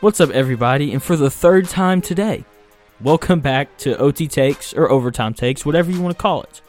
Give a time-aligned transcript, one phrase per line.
[0.00, 0.92] What's up, everybody?
[0.92, 2.44] And for the third time today,
[3.00, 6.60] welcome back to OT Takes or Overtime Takes, whatever you want to call it.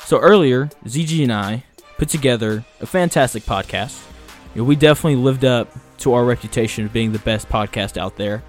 [0.00, 1.64] So, earlier, ZG and I
[1.96, 4.06] put together a fantastic podcast.
[4.54, 8.16] You know, we definitely lived up to our reputation of being the best podcast out
[8.16, 8.42] there.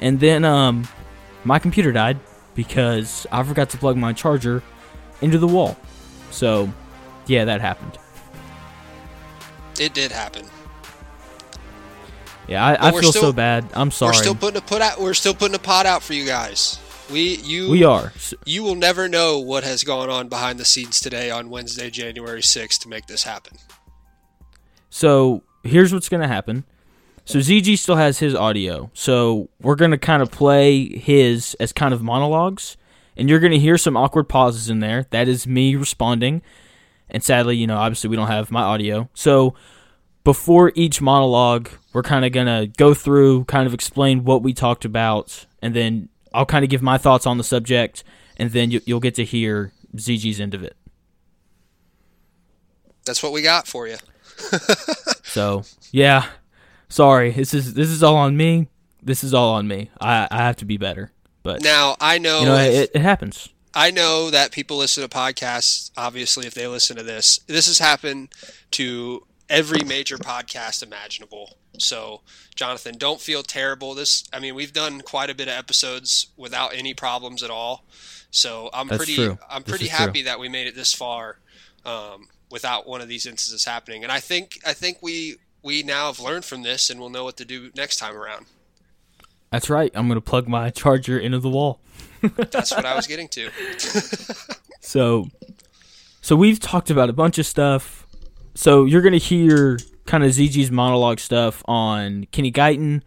[0.00, 0.88] And then um,
[1.44, 2.18] my computer died
[2.54, 4.62] because I forgot to plug my charger
[5.20, 5.76] into the wall.
[6.30, 6.72] So,
[7.26, 7.98] yeah, that happened.
[9.78, 10.46] It did happen.
[12.48, 13.66] Yeah, I, I feel still, so bad.
[13.72, 14.10] I'm sorry.
[14.10, 15.00] We're still putting a put out.
[15.00, 16.78] We're still putting a pot out for you guys.
[17.10, 18.12] We you we are.
[18.44, 22.40] You will never know what has gone on behind the scenes today on Wednesday, January
[22.40, 23.58] 6th to make this happen.
[24.90, 26.64] So here's what's going to happen.
[27.26, 28.90] So ZG still has his audio.
[28.94, 32.76] So we're going to kind of play his as kind of monologues.
[33.16, 35.06] And you're going to hear some awkward pauses in there.
[35.10, 36.42] That is me responding.
[37.08, 39.08] And sadly, you know, obviously we don't have my audio.
[39.14, 39.54] So
[40.24, 44.52] before each monologue, we're kind of going to go through, kind of explain what we
[44.52, 45.46] talked about.
[45.62, 48.02] And then I'll kind of give my thoughts on the subject.
[48.36, 50.76] And then you, will get to hear ZG's end of it.
[53.04, 53.96] That's what we got for you.
[55.22, 56.26] so, yeah
[56.94, 58.68] sorry, this is this is all on me.
[59.02, 59.90] This is all on me.
[60.00, 61.10] I I have to be better.
[61.42, 63.48] But now I know, you know it, it happens.
[63.74, 65.90] I know that people listen to podcasts.
[65.96, 68.28] Obviously, if they listen to this, this has happened
[68.72, 71.56] to every major podcast imaginable.
[71.78, 72.22] So,
[72.54, 73.94] Jonathan, don't feel terrible.
[73.94, 77.84] This, I mean, we've done quite a bit of episodes without any problems at all.
[78.30, 79.38] So I'm That's pretty, true.
[79.48, 80.24] I'm pretty happy true.
[80.24, 81.38] that we made it this far
[81.84, 84.02] um, without one of these instances happening.
[84.02, 87.24] And I think, I think we we now have learned from this and we'll know
[87.24, 88.46] what to do next time around.
[89.50, 89.90] That's right.
[89.94, 91.80] I'm going to plug my charger into the wall.
[92.22, 93.50] That's what I was getting to.
[94.80, 95.28] so,
[96.20, 98.03] so we've talked about a bunch of stuff.
[98.54, 103.02] So you're going to hear kind of ZG's monologue stuff on Kenny Guiton,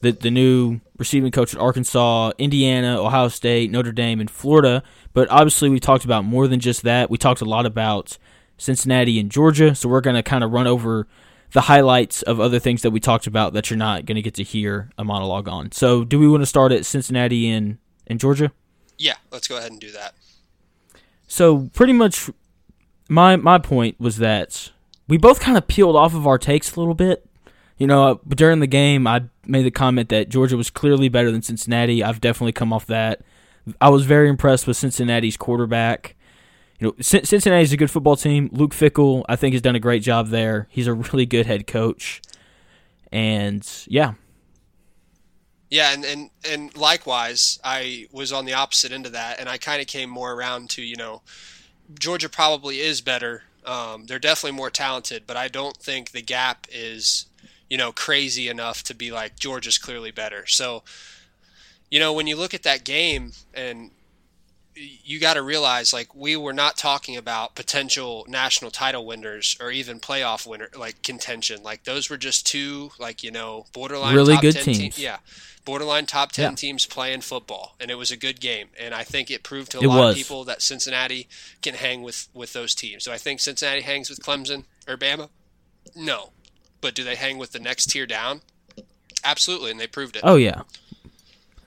[0.00, 4.82] the the new receiving coach at Arkansas, Indiana, Ohio State, Notre Dame, and Florida.
[5.12, 7.10] But obviously, we talked about more than just that.
[7.10, 8.18] We talked a lot about
[8.58, 9.74] Cincinnati and Georgia.
[9.74, 11.06] So we're going to kind of run over
[11.52, 14.34] the highlights of other things that we talked about that you're not going to get
[14.34, 15.72] to hear a monologue on.
[15.72, 18.52] So, do we want to start at Cincinnati and in Georgia?
[18.98, 20.14] Yeah, let's go ahead and do that.
[21.26, 22.30] So, pretty much,
[23.08, 24.70] my my point was that
[25.10, 27.26] we both kind of peeled off of our takes a little bit.
[27.76, 31.30] You know, uh, during the game, I made the comment that Georgia was clearly better
[31.30, 32.02] than Cincinnati.
[32.02, 33.20] I've definitely come off that.
[33.80, 36.16] I was very impressed with Cincinnati's quarterback
[36.80, 38.48] you know, Cincinnati's a good football team.
[38.52, 40.66] Luke Fickell, I think, has done a great job there.
[40.70, 42.22] He's a really good head coach,
[43.12, 44.14] and yeah,
[45.68, 49.58] yeah, and and and likewise, I was on the opposite end of that, and I
[49.58, 51.20] kind of came more around to you know,
[51.98, 53.42] Georgia probably is better.
[53.64, 57.26] Um, they're definitely more talented, but I don't think the gap is
[57.68, 60.46] you know crazy enough to be like Georgia's clearly better.
[60.46, 60.82] So,
[61.90, 63.90] you know, when you look at that game and
[64.76, 69.70] you got to realize like we were not talking about potential national title winners or
[69.70, 71.62] even playoff winner like contention.
[71.62, 74.96] Like those were just two like you know borderline really good teams.
[74.96, 75.18] Te- yeah
[75.70, 76.54] borderline top 10 yeah.
[76.56, 79.78] teams playing football and it was a good game and i think it proved to
[79.78, 80.10] a it lot was.
[80.14, 81.28] of people that cincinnati
[81.62, 85.28] can hang with with those teams so i think cincinnati hangs with clemson or bama
[85.94, 86.30] no
[86.80, 88.40] but do they hang with the next tier down
[89.22, 90.62] absolutely and they proved it oh yeah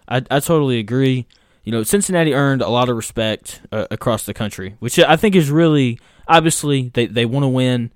[0.07, 1.25] i, I totally agree
[1.63, 5.33] you know, Cincinnati earned a lot of respect uh, across the country, which I think
[5.33, 5.97] is really
[6.27, 7.91] obviously they they want to win,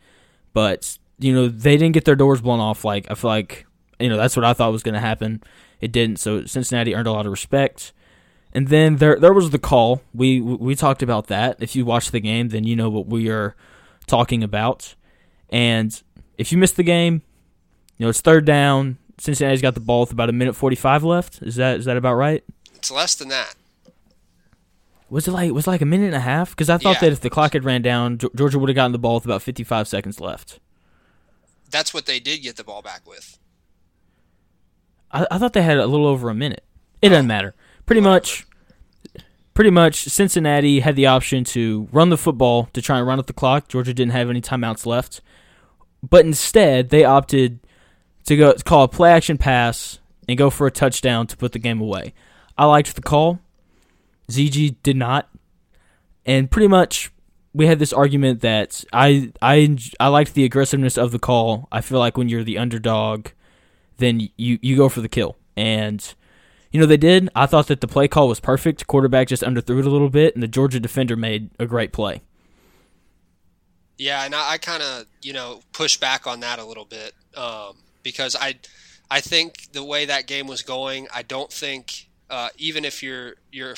[0.53, 2.85] but you know they didn't get their doors blown off.
[2.85, 3.65] Like I feel like
[3.99, 5.43] you know that's what I thought was going to happen.
[5.79, 6.19] It didn't.
[6.19, 7.93] So Cincinnati earned a lot of respect.
[8.53, 10.01] And then there there was the call.
[10.13, 11.57] We we talked about that.
[11.59, 13.55] If you watch the game, then you know what we are
[14.07, 14.95] talking about.
[15.49, 16.01] And
[16.37, 17.21] if you missed the game,
[17.97, 18.97] you know it's third down.
[19.19, 21.41] Cincinnati's got the ball with about a minute forty five left.
[21.41, 22.43] Is that is that about right?
[22.75, 23.55] It's less than that.
[25.09, 26.51] Was it like was it like a minute and a half?
[26.51, 27.01] Because I thought yeah.
[27.01, 29.41] that if the clock had ran down, Georgia would have gotten the ball with about
[29.41, 30.59] fifty five seconds left.
[31.69, 33.37] That's what they did get the ball back with.
[35.11, 36.63] I, I thought they had a little over a minute.
[37.01, 37.53] It doesn't matter.
[37.85, 38.45] Pretty much,
[39.53, 43.27] pretty much, Cincinnati had the option to run the football to try and run up
[43.27, 43.67] the clock.
[43.67, 45.21] Georgia didn't have any timeouts left,
[46.07, 47.59] but instead they opted
[48.25, 51.53] to go to call a play action pass and go for a touchdown to put
[51.53, 52.13] the game away.
[52.57, 53.39] I liked the call.
[54.29, 55.29] ZG did not,
[56.25, 57.11] and pretty much
[57.53, 61.67] we had this argument that I I I liked the aggressiveness of the call.
[61.71, 63.27] I feel like when you're the underdog,
[63.97, 66.13] then you you go for the kill, and
[66.71, 67.29] you know they did.
[67.35, 68.87] I thought that the play call was perfect.
[68.87, 72.21] Quarterback just underthrew it a little bit, and the Georgia defender made a great play.
[73.97, 77.13] Yeah, and I, I kind of you know push back on that a little bit
[77.35, 78.55] um, because I
[79.09, 83.35] I think the way that game was going, I don't think uh, even if you're
[83.51, 83.75] you're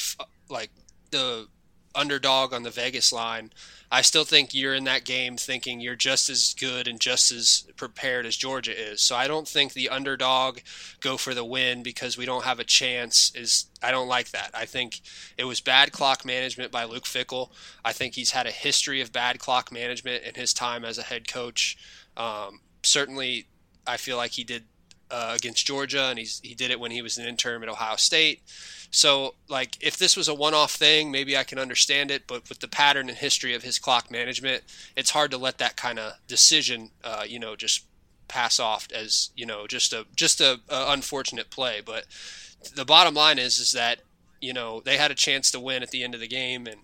[0.50, 0.72] like
[1.12, 1.48] the
[2.00, 3.52] underdog on the Vegas line,
[3.92, 7.68] I still think you're in that game thinking you're just as good and just as
[7.76, 9.02] prepared as Georgia is.
[9.02, 10.60] So I don't think the underdog
[11.00, 14.52] go for the win because we don't have a chance is I don't like that.
[14.54, 15.02] I think
[15.38, 17.50] it was bad clock management by Luke Fickell.
[17.84, 21.04] I think he's had a history of bad clock management in his time as a
[21.04, 21.78] head coach.
[22.16, 23.48] Um, certainly,
[23.88, 24.66] I feel like he did
[25.12, 27.96] uh, against Georgia, and he's he did it when he was an intern at Ohio
[27.96, 28.42] State.
[28.92, 32.24] So, like, if this was a one-off thing, maybe I can understand it.
[32.26, 34.64] But with the pattern and history of his clock management,
[34.96, 37.86] it's hard to let that kind of decision, uh, you know, just
[38.30, 41.82] pass off as you know just a just a, a unfortunate play.
[41.86, 42.06] But
[42.76, 44.00] the bottom line is is that
[44.40, 46.80] you know they had a chance to win at the end of the game and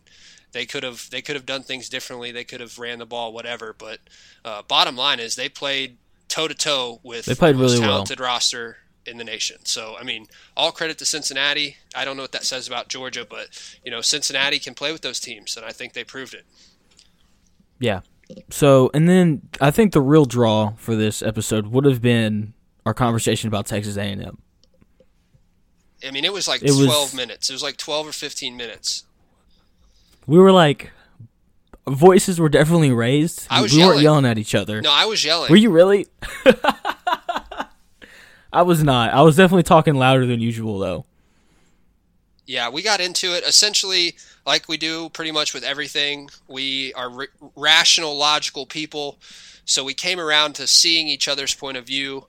[0.52, 2.32] they could have they could have done things differently.
[2.32, 3.74] They could have ran the ball, whatever.
[3.78, 4.00] But
[4.44, 5.98] uh, bottom line is they played
[6.28, 8.30] toe to toe with they played really talented well.
[8.30, 9.58] roster in the nation.
[9.66, 11.78] So I mean, all credit to Cincinnati.
[11.96, 13.48] I don't know what that says about Georgia, but
[13.84, 16.46] you know, Cincinnati can play with those teams, and I think they proved it.
[17.80, 18.02] Yeah.
[18.50, 22.54] So, and then I think the real draw for this episode would have been
[22.86, 24.40] our conversation about Texas A&M.
[26.06, 27.50] I mean, it was like It was- 12 minutes.
[27.50, 29.04] It was like 12 or 15 minutes.
[30.28, 30.92] We were like,
[31.88, 33.46] voices were definitely raised.
[33.50, 34.04] I was we weren't yelling.
[34.04, 34.82] yelling at each other.
[34.82, 35.50] No, I was yelling.
[35.52, 36.08] Were you really?
[38.56, 39.14] I was not.
[39.14, 41.06] I was definitely talking louder than usual, though.
[42.46, 44.16] Yeah, we got into it essentially
[44.46, 46.30] like we do pretty much with everything.
[46.48, 49.18] We are r- rational, logical people,
[49.66, 52.28] so we came around to seeing each other's point of view.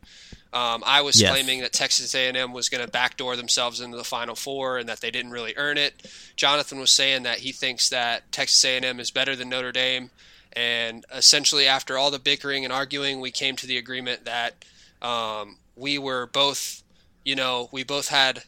[0.55, 1.31] Um, I was Yes.
[1.31, 5.01] claiming that Texas A&M was going to backdoor themselves into the Final Four and that
[5.01, 5.93] they didn't really earn it.
[6.35, 10.11] Jonathan was saying that he thinks that Texas A&M is better than Notre Dame,
[10.55, 14.65] and essentially after all the bickering and arguing, we came to the agreement that
[15.03, 16.83] um, we were both,
[17.25, 18.43] you know, we both had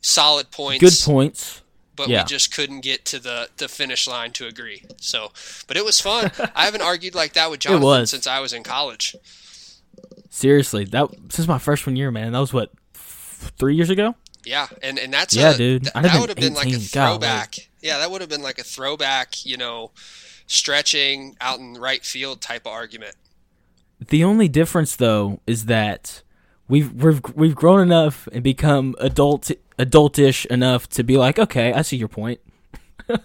[0.00, 1.62] solid points Good points.
[1.96, 2.22] but Yeah.
[2.22, 4.84] we just couldn't get to the, the finish line to agree.
[5.00, 5.32] So,
[5.66, 6.30] but it was fun.
[6.54, 9.16] I haven't argued like that with Jonathan since I was in college.
[10.30, 12.32] Seriously, that since my freshman year, man.
[12.32, 14.14] That was what three years ago.
[14.44, 15.84] Yeah, and and that's Yeah, a, dude.
[15.84, 16.88] Th- that would have been like a 18.
[16.92, 17.12] Golly.
[17.12, 17.54] throwback.
[17.80, 19.46] Yeah, that would have been like a throwback.
[19.46, 19.92] You know,
[20.46, 23.14] stretching out in right field type of argument.
[24.08, 26.22] The only difference, though, is that
[26.68, 31.82] we've we've we've grown enough and become adult adultish enough to be like, okay, I
[31.82, 32.40] see your point.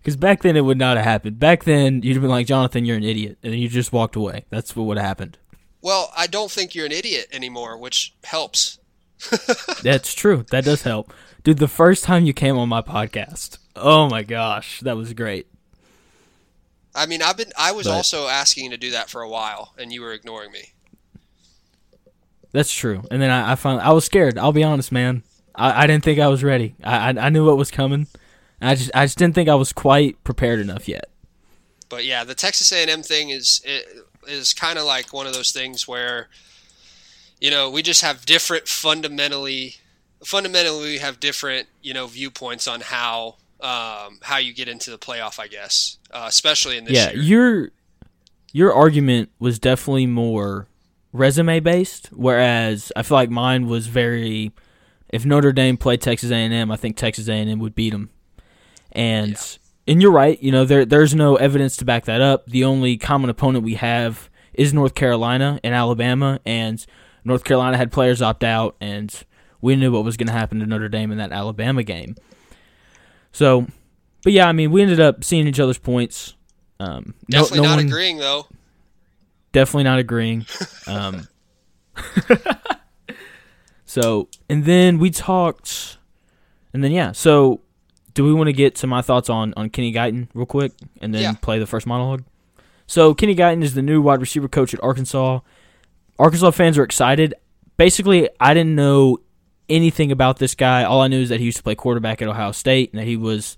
[0.00, 1.38] Because back then it would not have happened.
[1.38, 4.16] Back then you'd have been like, Jonathan, you're an idiot, and then you just walked
[4.16, 4.46] away.
[4.48, 5.36] That's what would have happened.
[5.82, 8.78] Well, I don't think you're an idiot anymore, which helps.
[9.82, 10.46] That's true.
[10.50, 11.12] That does help,
[11.44, 11.58] dude.
[11.58, 15.46] The first time you came on my podcast, oh my gosh, that was great.
[16.94, 19.74] I mean, I've been I was But- also asking to do that for a while,
[19.76, 20.72] and you were ignoring me.
[22.52, 23.02] That's true.
[23.10, 24.38] And then I, I found I was scared.
[24.38, 25.22] I'll be honest, man.
[25.54, 26.74] I, I didn't think I was ready.
[26.82, 28.06] I, I I knew what was coming.
[28.60, 31.10] I just I just didn't think I was quite prepared enough yet.
[31.88, 33.62] But yeah, the Texas A&M thing is
[34.26, 36.28] is kind of like one of those things where
[37.40, 39.76] you know we just have different fundamentally
[40.24, 44.98] fundamentally we have different you know viewpoints on how um, how you get into the
[44.98, 45.38] playoff.
[45.38, 47.22] I guess, uh, especially in this yeah, year.
[47.22, 47.70] your
[48.52, 50.67] your argument was definitely more
[51.12, 54.52] resume based, whereas I feel like mine was very.
[55.08, 58.10] If Notre Dame played Texas A&M, I think Texas A&M would beat them.
[58.92, 59.92] And Yeah.
[59.92, 60.40] and you're right.
[60.42, 62.46] You know there there's no evidence to back that up.
[62.46, 66.84] The only common opponent we have is North Carolina and Alabama, and
[67.24, 69.14] North Carolina had players opt out, and
[69.60, 72.14] we knew what was going to happen to Notre Dame in that Alabama game.
[73.32, 73.66] So,
[74.24, 76.34] but yeah, I mean, we ended up seeing each other's points.
[76.80, 78.46] Um, no- Definitely no not one- agreeing though.
[79.52, 80.46] Definitely not agreeing.
[80.86, 81.26] Um,
[83.84, 85.98] so, and then we talked,
[86.72, 87.12] and then yeah.
[87.12, 87.60] So,
[88.14, 91.14] do we want to get to my thoughts on on Kenny Guiton real quick, and
[91.14, 91.32] then Yeah.
[91.40, 92.24] play the first monologue?
[92.86, 95.40] So, Kenny Guiton is the new wide receiver coach at Arkansas.
[96.18, 97.34] Arkansas fans are excited.
[97.76, 99.18] Basically, I didn't know
[99.68, 100.82] anything about this guy.
[100.84, 103.06] All I knew is that he used to play quarterback at Ohio State, and that
[103.06, 103.56] he was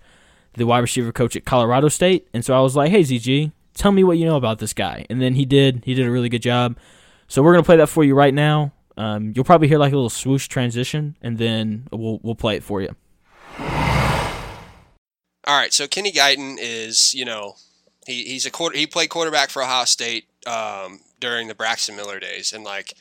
[0.54, 2.28] the wide receiver coach at Colorado State.
[2.35, 5.06] And so I was like, "Hey, ZG, tell me what you know about this guy."
[5.10, 5.82] And then he did.
[5.84, 6.76] He did a really good job.
[7.26, 8.72] So we're gonna play that for you right now.
[8.96, 12.62] Um, you'll probably hear like a little swoosh transition, and then we'll we'll play it
[12.62, 12.94] for you.
[15.46, 17.56] All right, so Kenny Guiton is, you know,
[18.06, 18.76] he, he's a quarter.
[18.76, 22.92] He played quarterback for Ohio State um, during the Braxton Miller days, and like,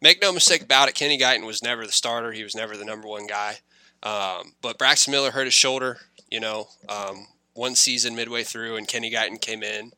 [0.00, 2.32] make no mistake about it, Kenny Guiton was never the starter.
[2.32, 3.56] He was never the number one guy.
[4.02, 5.98] Um, but Braxton Miller hurt his shoulder,
[6.30, 9.90] you know, um, one season midway through, and Kenny Guiton came in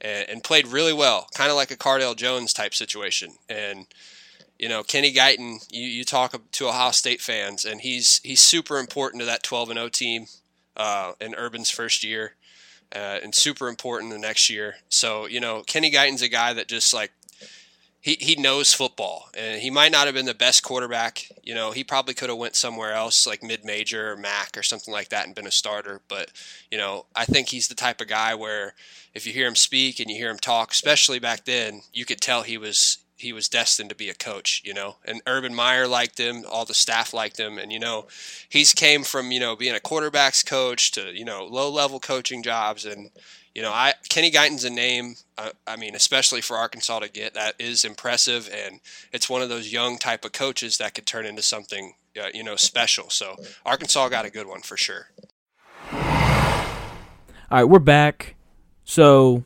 [0.00, 3.34] and, and played really well, kind of like a Cardale Jones type situation.
[3.48, 3.86] And
[4.58, 8.78] you know, Kenny Guiton, you, you talk to Ohio State fans, and he's he's super
[8.78, 10.26] important to that 12 and 0 team
[10.76, 12.34] uh, in Urban's first year,
[12.94, 14.76] uh, and super important the next year.
[14.88, 17.12] So you know, Kenny Guiton's a guy that just like
[18.08, 21.28] he, he knows football, and he might not have been the best quarterback.
[21.42, 24.62] You know, he probably could have went somewhere else like mid major or MAC or
[24.62, 26.00] something like that and been a starter.
[26.08, 26.30] But
[26.70, 28.72] you know, I think he's the type of guy where
[29.12, 32.22] if you hear him speak and you hear him talk, especially back then, you could
[32.22, 34.96] tell he was he was destined to be a coach, you know.
[35.04, 38.06] And Urban Meyer liked him, all the staff liked him, and you know,
[38.48, 42.42] he's came from you know being a quarterbacks coach to you know low level coaching
[42.42, 43.10] jobs, and
[43.58, 45.16] you know, I Kenny Guiton's a name.
[45.36, 48.78] Uh, I mean, especially for Arkansas to get that is impressive, and
[49.12, 52.44] it's one of those young type of coaches that could turn into something uh, you
[52.44, 53.10] know special.
[53.10, 53.34] So
[53.66, 55.08] Arkansas got a good one for sure.
[55.90, 55.98] All
[57.50, 58.36] right, we're back.
[58.84, 59.42] So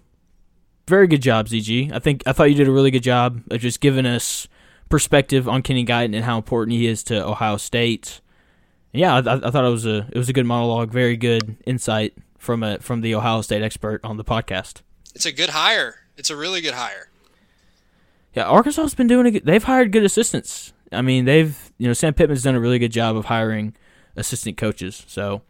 [0.87, 1.91] very good job, ZG.
[1.91, 4.47] I think I thought you did a really good job of just giving us
[4.91, 8.21] perspective on Kenny Guiton and how important he is to Ohio State.
[8.93, 12.13] Yeah, I, I, thought it was a it was a good monologue, very good insight
[12.43, 14.83] from a from the Ohio State expert on the podcast.
[15.15, 16.01] It's a good hire.
[16.17, 17.09] It's a really good hire.
[18.35, 20.73] Yeah, Arkansas's been doing a good, they've hired good assistants.
[20.91, 23.77] I mean, they've you know Sam Pittman's done a really good job of hiring
[24.17, 25.05] assistant coaches.
[25.07, 25.43] So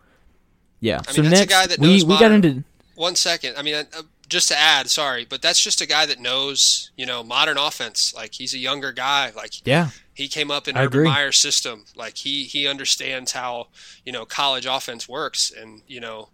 [0.80, 2.62] yeah, I so mean, next we, we got into
[2.94, 3.56] one second.
[3.56, 7.06] I mean, uh, just to add, sorry, but that's just a guy that knows, you
[7.06, 8.12] know, modern offense.
[8.14, 9.32] Like he's a younger guy.
[9.34, 11.08] Like yeah, he came up in I Urban agree.
[11.08, 11.84] Meyer's system.
[11.96, 13.68] Like he he understands how
[14.04, 16.28] you know college offense works, and you know,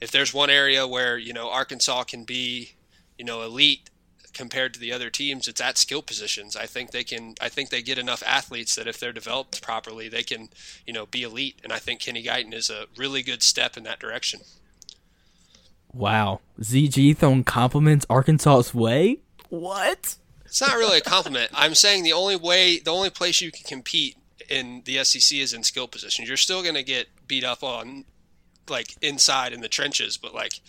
[0.00, 2.72] if there's one area where you know Arkansas can be,
[3.16, 3.90] you know, elite
[4.32, 6.54] compared to the other teams, it's at skill positions.
[6.54, 7.34] I think they can.
[7.40, 10.48] I think they get enough athletes that if they're developed properly, they can,
[10.86, 11.60] you know, be elite.
[11.64, 14.40] And I think Kenny Guiton is a really good step in that direction.
[15.92, 16.40] Wow.
[16.60, 19.18] ZG throwing compliments Arkansas's way?
[19.48, 20.16] What?
[20.44, 21.50] It's not really a compliment.
[21.54, 24.16] I'm saying the only way, the only place you can compete
[24.48, 26.28] in the SEC is in skill positions.
[26.28, 28.04] You're still going to get beat up on,
[28.70, 30.60] like, inside in the trenches, but, like,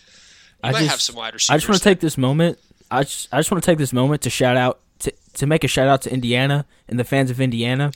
[0.63, 1.53] I might just, have some wide receivers.
[1.53, 2.60] I just want to take this moment.
[2.91, 5.63] I just, I just want to take this moment to shout out, to, to make
[5.63, 7.91] a shout out to Indiana and the fans of Indiana.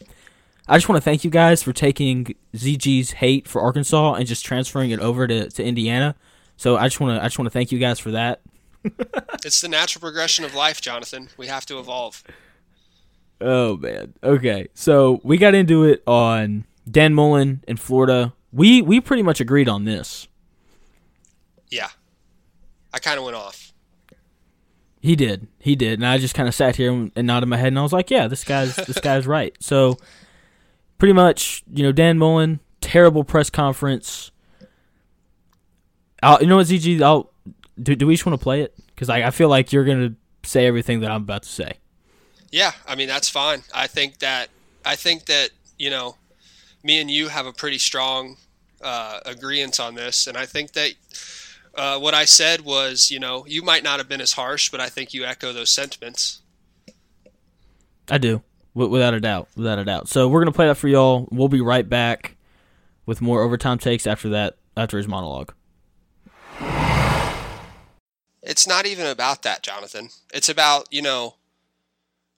[0.68, 4.46] I just want to thank you guys for taking ZG's hate for Arkansas and just
[4.46, 6.16] transferring it over to, to Indiana.
[6.56, 8.42] So I just want to I just want to thank you guys for that.
[9.44, 11.30] it's the natural progression of life, Jonathan.
[11.38, 12.24] We have to evolve.
[13.42, 14.14] Oh man.
[14.24, 14.70] Okay.
[14.74, 18.34] So we got into it on Dan Mullen in Florida.
[18.54, 20.28] We we pretty much agreed on this.
[21.70, 21.90] Yeah.
[22.94, 23.74] I kind of went off.
[25.02, 25.48] He did.
[25.60, 26.00] He did.
[26.00, 28.10] And I just kind of sat here and nodded my head and I was like,
[28.10, 29.56] yeah, this guy's this guy's right.
[29.60, 29.98] So
[30.98, 34.32] pretty much, you know, Dan Mullen, terrible press conference.
[36.22, 37.02] I'll, you know what, ZG?
[37.02, 37.34] I'll
[37.82, 37.96] do.
[37.96, 38.74] Do we just want to play it?
[38.88, 41.74] Because I, I feel like you're gonna say everything that I'm about to say.
[42.52, 43.64] Yeah, I mean that's fine.
[43.74, 44.50] I think that
[44.86, 46.16] I think that you know,
[46.84, 48.38] me and you have a pretty strong
[48.82, 50.94] uh, agreement on this, and I think that
[51.76, 54.80] uh, what I said was, you know, you might not have been as harsh, but
[54.80, 56.42] I think you echo those sentiments.
[58.10, 60.10] I do, without a doubt, without a doubt.
[60.10, 61.28] So we're gonna play that for y'all.
[61.32, 62.36] We'll be right back
[63.06, 65.54] with more overtime takes after that, after his monologue.
[68.46, 70.10] It's not even about that, Jonathan.
[70.34, 71.36] It's about, you know,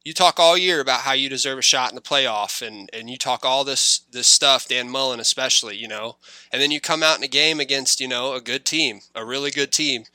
[0.05, 3.09] you talk all year about how you deserve a shot in the playoff and, and
[3.09, 6.17] you talk all this this stuff, Dan Mullen especially, you know,
[6.51, 9.25] and then you come out in a game against, you know, a good team, a
[9.25, 10.05] really good team,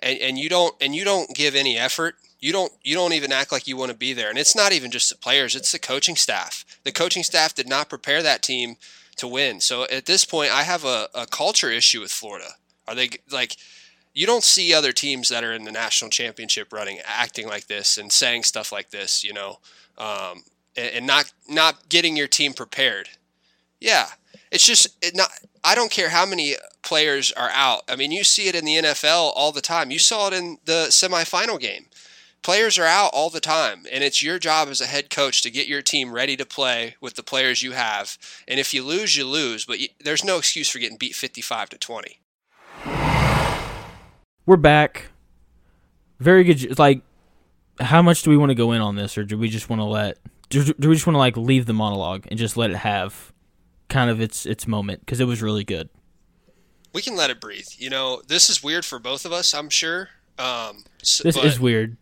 [0.00, 2.16] and, and you don't and you don't give any effort.
[2.40, 4.28] You don't you don't even act like you want to be there.
[4.28, 6.64] And it's not even just the players, it's the coaching staff.
[6.82, 8.74] The coaching staff did not prepare that team
[9.16, 9.60] to win.
[9.60, 12.54] So at this point I have a, a culture issue with Florida.
[12.88, 13.56] Are they like
[14.14, 17.96] you don't see other teams that are in the national championship running acting like this
[17.96, 19.58] and saying stuff like this, you know,
[19.98, 20.44] um,
[20.76, 23.08] and, and, not not getting your team prepared.
[23.80, 24.08] Yeah,
[24.50, 25.30] it's just it not.
[25.64, 27.82] I don't care how many players are out.
[27.88, 29.90] I mean, you see it in the NFL all the time.
[29.90, 31.86] You saw it in the semifinal game.
[32.42, 35.50] Players are out all the time, and it's your job as a head coach to
[35.50, 38.18] get your team ready to play with the players you have.
[38.48, 41.68] And if you lose, you lose, but you, there's no excuse for getting beat 55
[41.70, 42.18] to 20
[44.46, 45.10] we're back.
[46.18, 46.78] Very good.
[46.78, 47.02] Like,
[47.80, 49.80] how much do we want to go in on this, or do we just want
[49.80, 50.18] to let?
[50.48, 53.32] Do, do we just want to like leave the monologue and just let it have
[53.92, 55.88] kind of its its moment because it was really good.
[56.94, 57.68] We can let it breathe.
[57.76, 59.54] You know, this is weird for both of us.
[59.54, 60.08] I'm sure.
[60.38, 61.96] Um, so, this is weird.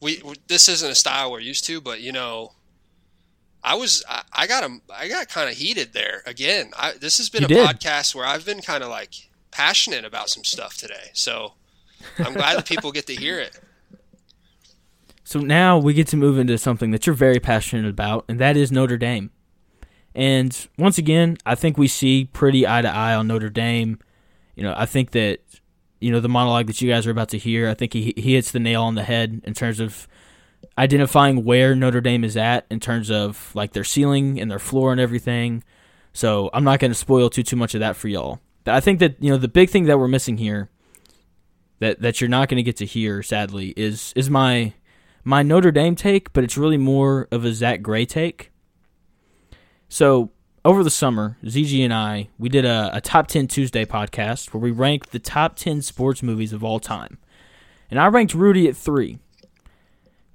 [0.00, 2.52] We, we this isn't a style we're used to, but you know,
[3.64, 6.70] I was I, I got a, I got kind of heated there again.
[6.78, 7.66] I, this has been you a did.
[7.66, 9.25] podcast where I've been kind of like
[9.56, 11.10] passionate about some stuff today.
[11.14, 11.54] So
[12.18, 13.58] I'm glad that people get to hear it.
[15.28, 18.56] So now we get to move into something that you're very passionate about, and that
[18.56, 19.32] is Notre Dame.
[20.14, 23.98] And once again, I think we see pretty eye to eye on Notre Dame.
[24.54, 25.40] You know, I think that
[25.98, 27.68] you know the monologue that you guys are about to hear.
[27.68, 30.06] I think he he hits the nail on the head in terms of
[30.78, 34.92] identifying where Notre Dame is at in terms of like their ceiling and their floor
[34.92, 35.64] and everything.
[36.12, 38.38] So I'm not going to spoil too too much of that for y'all.
[38.74, 40.70] I think that you know the big thing that we're missing here
[41.78, 44.72] that that you're not going to get to hear sadly is is my
[45.24, 48.52] my Notre Dame take, but it's really more of a Zack Gray take.
[49.88, 50.30] So
[50.64, 54.60] over the summer, ZG and I we did a, a top ten Tuesday podcast where
[54.60, 57.18] we ranked the top ten sports movies of all time,
[57.90, 59.18] and I ranked Rudy at three.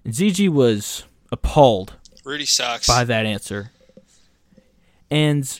[0.04, 2.88] And ZG was appalled Rudy sucks.
[2.88, 3.72] by that answer.
[5.10, 5.60] And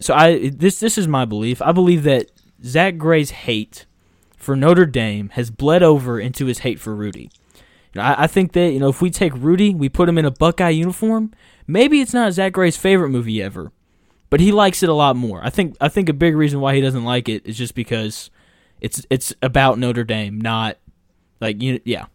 [0.00, 1.62] so I this this is my belief.
[1.62, 2.30] I believe that
[2.64, 3.86] Zack Gray's hate
[4.36, 7.30] for Notre Dame has bled over into his hate for Rudy.
[7.94, 10.18] You know, I, I think that you know if we take Rudy, we put him
[10.18, 11.32] in a Buckeye uniform.
[11.66, 13.72] Maybe it's not Zack Gray's favorite movie ever,
[14.30, 15.40] but he likes it a lot more.
[15.42, 18.30] I think I think a big reason why he doesn't like it is just because
[18.80, 20.76] it's it's about Notre Dame, not
[21.40, 22.06] like you yeah.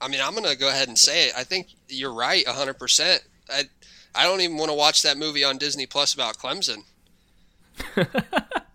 [0.00, 1.34] I mean, I'm gonna go ahead and say it.
[1.36, 2.78] I think you're right, 100.
[2.78, 3.22] percent
[4.14, 6.84] I don't even want to watch that movie on Disney Plus about Clemson.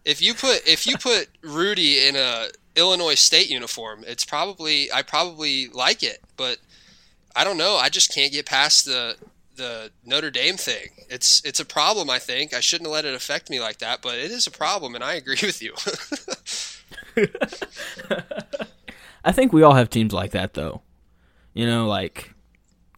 [0.06, 5.02] if you put if you put Rudy in a Illinois State uniform, it's probably I
[5.02, 6.58] probably like it, but
[7.36, 7.76] I don't know.
[7.76, 9.16] I just can't get past the
[9.56, 10.90] the Notre Dame thing.
[11.10, 12.10] It's it's a problem.
[12.10, 14.52] I think I shouldn't have let it affect me like that, but it is a
[14.52, 15.74] problem, and I agree with you.
[19.26, 20.82] I think we all have teams like that though.
[21.54, 22.33] You know, like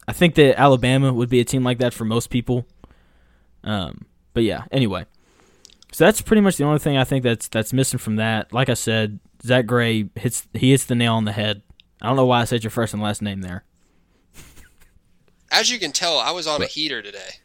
[0.08, 2.66] I think that Alabama would be a team like that for most people.
[3.64, 5.06] Um, but yeah, anyway.
[5.92, 8.52] So that's pretty much the only thing I think that's that's missing from that.
[8.52, 11.62] Like I said, Zack Gray hits he hits the nail on the head.
[12.00, 13.64] I don't know why I said your first and last name there.
[15.50, 17.40] As you can tell, I was on a heater today.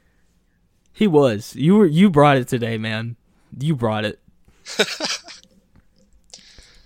[0.91, 1.55] He was.
[1.55, 3.15] You were you brought it today, man.
[3.57, 4.19] You brought it.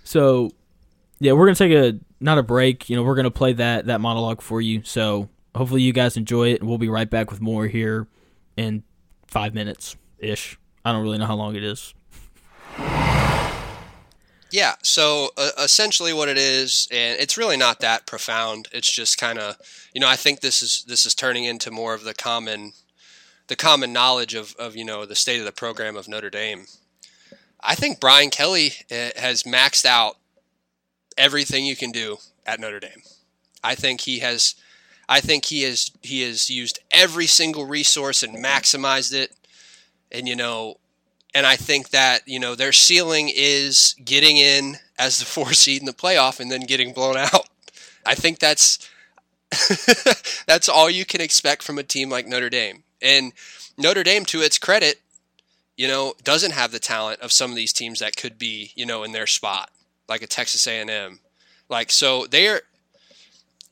[0.04, 0.50] so,
[1.18, 2.88] yeah, we're gonna take a not a break.
[2.88, 4.82] You know, we're gonna play that that monologue for you.
[4.84, 8.06] So hopefully you guys enjoy it, and we'll be right back with more here
[8.56, 8.82] in
[9.26, 10.58] five minutes ish.
[10.84, 11.94] I don't really know how long it is.
[14.52, 18.68] Yeah, so uh, essentially what it is, and it's really not that profound.
[18.72, 19.56] It's just kind of,
[19.92, 22.72] you know, I think this is this is turning into more of the common,
[23.48, 26.66] the common knowledge of of you know the state of the program of Notre Dame.
[27.60, 30.18] I think Brian Kelly uh, has maxed out
[31.18, 33.02] everything you can do at Notre Dame.
[33.64, 34.54] I think he has,
[35.08, 39.32] I think he has he has used every single resource and maximized it,
[40.10, 40.78] and you know
[41.36, 45.82] and I think that you know their ceiling is getting in as the four seed
[45.82, 47.48] in the playoff and then getting blown out.
[48.04, 48.78] I think that's
[50.46, 52.84] that's all you can expect from a team like Notre Dame.
[53.02, 53.32] And
[53.76, 55.00] Notre Dame, to its credit,
[55.76, 58.86] you know, doesn't have the talent of some of these teams that could be, you
[58.86, 59.70] know, in their spot,
[60.08, 61.20] like a Texas A&M.
[61.68, 62.62] Like so, they are,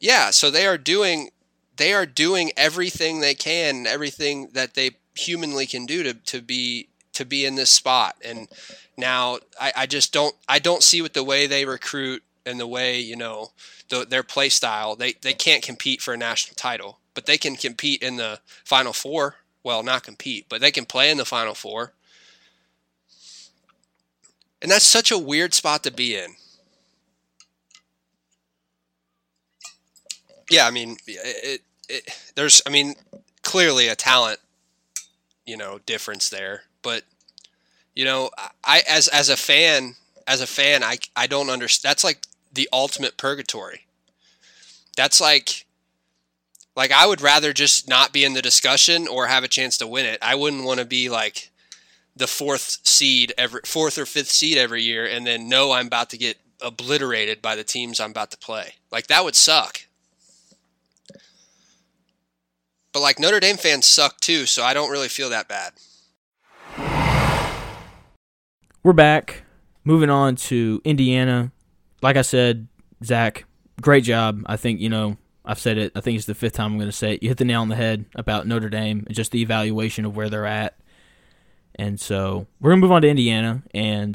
[0.05, 0.31] yeah.
[0.31, 1.31] So they are doing,
[1.79, 6.89] they are doing everything they can, everything that they humanly can do to to be
[7.15, 8.17] to be in this spot.
[8.23, 8.49] And
[8.99, 12.67] now I, I just don't I don't see with the way they recruit and the
[12.67, 13.53] way you know
[13.89, 17.57] the, their play style they they can't compete for a national title, but they can
[17.57, 19.37] compete in the Final Four.
[19.63, 21.95] Well, not compete, but they can play in the Final Four.
[24.61, 26.37] And that's such a weird spot to be in.
[30.51, 32.95] Yeah, I mean, it, it, there's, I mean,
[33.43, 34.39] clearly a talent,
[35.47, 37.03] you know, difference there but
[37.97, 38.31] you know,
[38.63, 39.97] I as as a fan,
[40.29, 41.91] as a fan, I I don't understand.
[41.91, 42.19] That's like
[42.53, 43.87] the ultimate purgatory.
[44.97, 45.67] That's like
[46.77, 49.87] like I would rather just not be in the discussion or have a chance to
[49.89, 50.19] win it.
[50.23, 51.51] I wouldn't want to be like
[52.15, 56.11] the fourth seed every fourth or fifth seed every year and then know I'm about
[56.11, 58.75] to get obliterated by the teams I'm about to play.
[58.93, 59.81] Like that would suck.
[62.95, 65.73] But like Notre Dame fans suck too, so I don't really feel that bad.
[68.85, 69.43] We're back.
[69.83, 71.51] Moving on to Indiana.
[72.03, 72.69] Like I said,
[73.03, 73.47] Zack,
[73.81, 74.43] great job.
[74.47, 75.91] I think, you know, I've said it.
[75.97, 77.23] I think it's the fifth time I'm going to say it.
[77.25, 80.15] You hit the nail on the head about Notre Dame and just the evaluation of
[80.15, 80.79] where they're at.
[81.75, 83.65] And so we're going to move on to Indiana.
[83.75, 84.15] And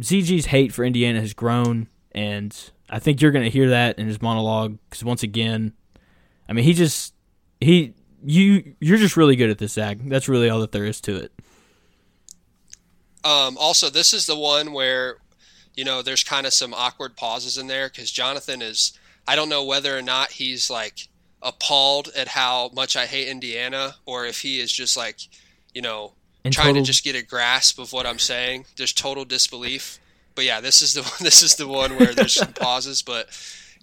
[0.00, 1.88] ZG's hate for Indiana has grown.
[2.12, 2.58] And
[2.88, 5.74] I think you're going to hear that in his monologue because once again,
[6.48, 7.14] I mean, he just,
[7.60, 9.98] he, you, you're just really good at this, Zack.
[10.04, 11.32] That's really all that there is to it.
[13.24, 15.16] Um, also, this is the one where,
[15.76, 18.92] you know, there's kind of some awkward pauses in there because Jonathan is.
[19.26, 21.08] I don't know whether or not he's like
[21.42, 25.18] appalled at how much I hate Indiana, or if he is just like,
[25.74, 28.64] you know, In trying total- to just get a grasp of what I'm saying.
[28.76, 29.98] There's total disbelief.
[30.34, 33.28] But yeah, this is the this is the one where there's some pauses, but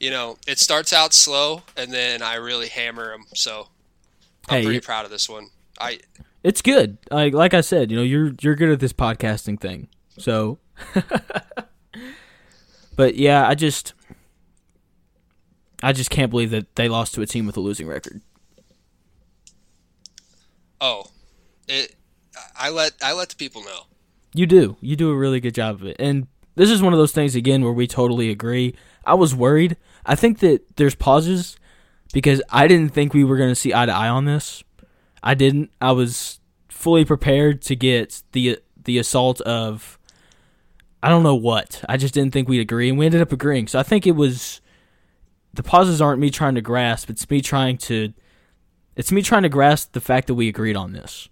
[0.06, 3.26] you know, it starts out slow and then I really hammer him.
[3.34, 3.70] So
[4.48, 5.48] I'm Hey, pretty proud of this one.
[5.80, 6.00] I
[6.44, 7.00] It's good.
[7.10, 9.88] Like like I said, you know, you're you're good at this podcasting thing.
[10.20, 10.60] So
[12.96, 13.96] But yeah, I just
[15.82, 18.22] I just can't believe that they lost to a team with a losing record.
[20.80, 21.08] oh,
[21.68, 21.96] it
[22.56, 23.88] I let I let the people know.
[24.36, 24.78] You do.
[24.82, 25.96] You do a really good job of it.
[25.98, 28.76] And this is one of those things again where we totally agree.
[29.06, 29.78] I was worried.
[30.06, 31.58] I think that there's pauses
[32.14, 34.64] because I didn't think we were going to see eye to eye on this.
[35.24, 35.72] I didn't.
[35.82, 36.40] I was
[36.70, 39.98] fully prepared to get the the assault of
[41.02, 41.84] I don't know what.
[41.90, 43.68] I just didn't think we'd agree and we ended up agreeing.
[43.68, 44.62] So I think it was
[45.54, 48.14] the pauses aren't me trying to grasp, it's me trying to
[48.96, 51.28] it's me trying to grasp the fact that we agreed on this.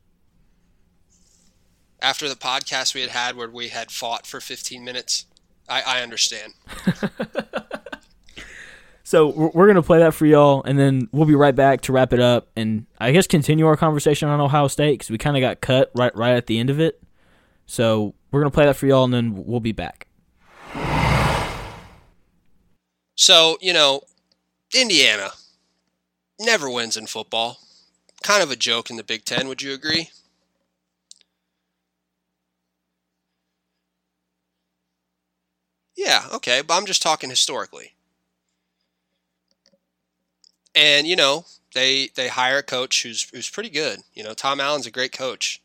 [2.01, 5.25] After the podcast we had had where we had fought for 15 minutes,
[5.69, 6.53] I, I understand.
[9.13, 11.91] So we're, we're gonna play that for y'all, and then we'll be right back to
[11.91, 15.37] wrap it up, and I guess continue our conversation on Ohio State because we kind
[15.37, 16.99] of got cut right right at the end of it.
[17.67, 20.07] So we're gonna play that for y'all, and then we'll be back.
[23.15, 24.01] So, you know,
[24.73, 25.29] Indiana
[26.39, 27.59] never wins in football.
[28.23, 30.09] Kind of a joke in the Big Ten, would you agree?
[35.95, 37.93] Yeah, okay, but I'm just talking historically.
[40.75, 43.99] And you know, they they hire a coach who's who's pretty good.
[44.13, 45.61] You know, Tom Allen's a great coach.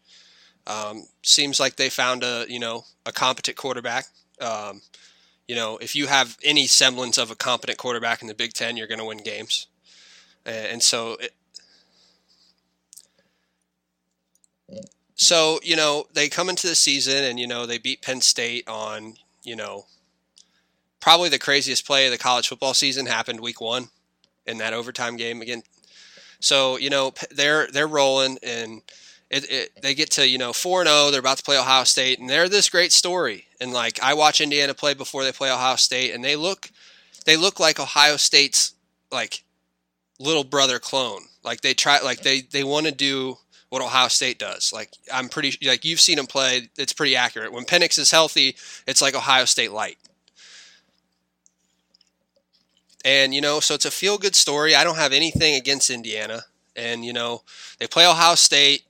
[0.67, 4.07] Um, seems like they found a you know a competent quarterback.
[4.41, 4.83] Um,
[5.47, 8.77] you know, if you have any semblance of a competent quarterback in the Big Ten,
[8.77, 9.67] you're going to win games.
[10.45, 11.35] And, so, it,
[15.15, 18.69] so you know, they come into the season and you know they beat Penn State
[18.69, 19.87] on you know
[21.01, 23.89] probably the craziest play of the college football season happened week one
[24.49, 25.63] in that overtime game again.
[26.41, 28.83] So you know they're they're rolling and.
[29.31, 31.11] It, it, they get to you know four and zero.
[31.11, 33.45] They're about to play Ohio State, and they're this great story.
[33.61, 36.71] And like I watch Indiana play before they play Ohio State, and they look
[37.27, 38.73] they look like Ohio State's
[39.13, 39.45] like
[40.19, 41.23] little brother clone.
[41.45, 43.37] Like they try like they they want to do
[43.69, 44.73] what Ohio State does.
[44.73, 46.71] Like I'm pretty like you've seen them play.
[46.77, 47.53] It's pretty accurate.
[47.53, 48.57] When Penix is healthy,
[48.87, 49.99] it's like Ohio State light.
[53.05, 54.75] And you know, so it's a feel good story.
[54.75, 56.43] I don't have anything against Indiana.
[56.77, 57.43] And you know,
[57.79, 58.83] they play Ohio State.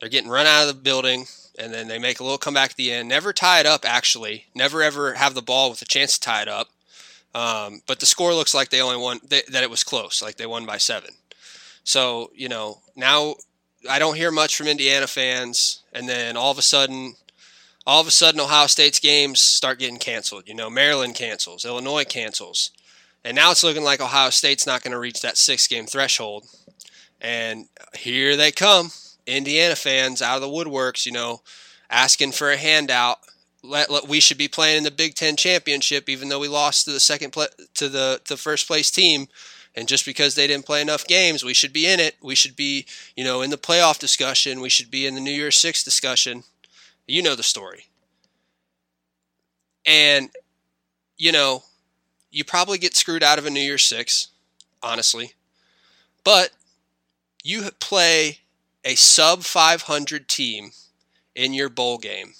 [0.00, 1.26] They're getting run out of the building,
[1.58, 3.08] and then they make a little comeback at the end.
[3.08, 4.46] Never tie it up, actually.
[4.54, 6.68] Never ever have the ball with a chance to tie it up.
[7.34, 10.36] Um, but the score looks like they only won they, that it was close, like
[10.36, 11.10] they won by seven.
[11.84, 13.34] So you know now
[13.88, 17.14] I don't hear much from Indiana fans, and then all of a sudden,
[17.86, 20.44] all of a sudden Ohio State's games start getting canceled.
[20.46, 22.70] You know Maryland cancels, Illinois cancels,
[23.26, 26.46] and now it's looking like Ohio State's not going to reach that six game threshold.
[27.20, 27.66] And
[27.98, 28.92] here they come,
[29.26, 31.42] Indiana fans out of the woodworks, you know,
[31.90, 33.18] asking for a handout.
[33.64, 36.84] Let, let- we should be playing in the Big Ten championship, even though we lost
[36.84, 37.32] to the second
[37.74, 39.26] to the the first place team.
[39.74, 42.14] And just because they didn't play enough games, we should be in it.
[42.22, 42.86] We should be,
[43.16, 44.60] you know, in the playoff discussion.
[44.60, 46.44] We should be in the New Year's Six discussion.
[47.08, 47.86] You know the story.
[49.84, 50.30] And,
[51.18, 51.64] you know,
[52.36, 54.28] you probably get screwed out of a New Year's Six,
[54.82, 55.32] honestly.
[56.22, 56.50] But
[57.42, 58.40] you play
[58.84, 60.72] a sub 500 team
[61.34, 62.34] in your bowl game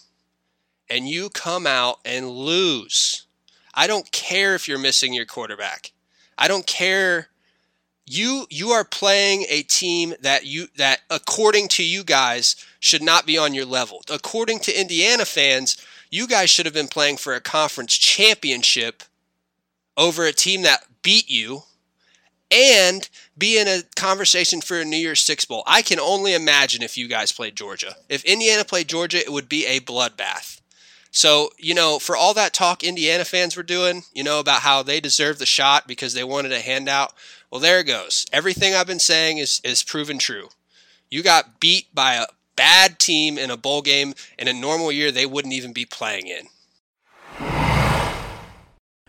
[0.90, 3.26] and you come out and lose.
[3.72, 5.92] I don't care if you're missing your quarterback.
[6.36, 7.28] I don't care
[8.04, 13.24] you you are playing a team that you that according to you guys should not
[13.24, 14.02] be on your level.
[14.10, 19.02] According to Indiana fans, you guys should have been playing for a conference championship
[19.96, 21.62] over a team that beat you
[22.50, 25.62] and be in a conversation for a New Year's Six Bowl.
[25.66, 27.96] I can only imagine if you guys played Georgia.
[28.08, 30.60] If Indiana played Georgia, it would be a bloodbath.
[31.10, 34.82] So, you know, for all that talk Indiana fans were doing, you know, about how
[34.82, 37.14] they deserved the shot because they wanted a handout,
[37.50, 38.26] well, there it goes.
[38.32, 40.48] Everything I've been saying is, is proven true.
[41.10, 45.10] You got beat by a bad team in a bowl game in a normal year
[45.10, 46.48] they wouldn't even be playing in.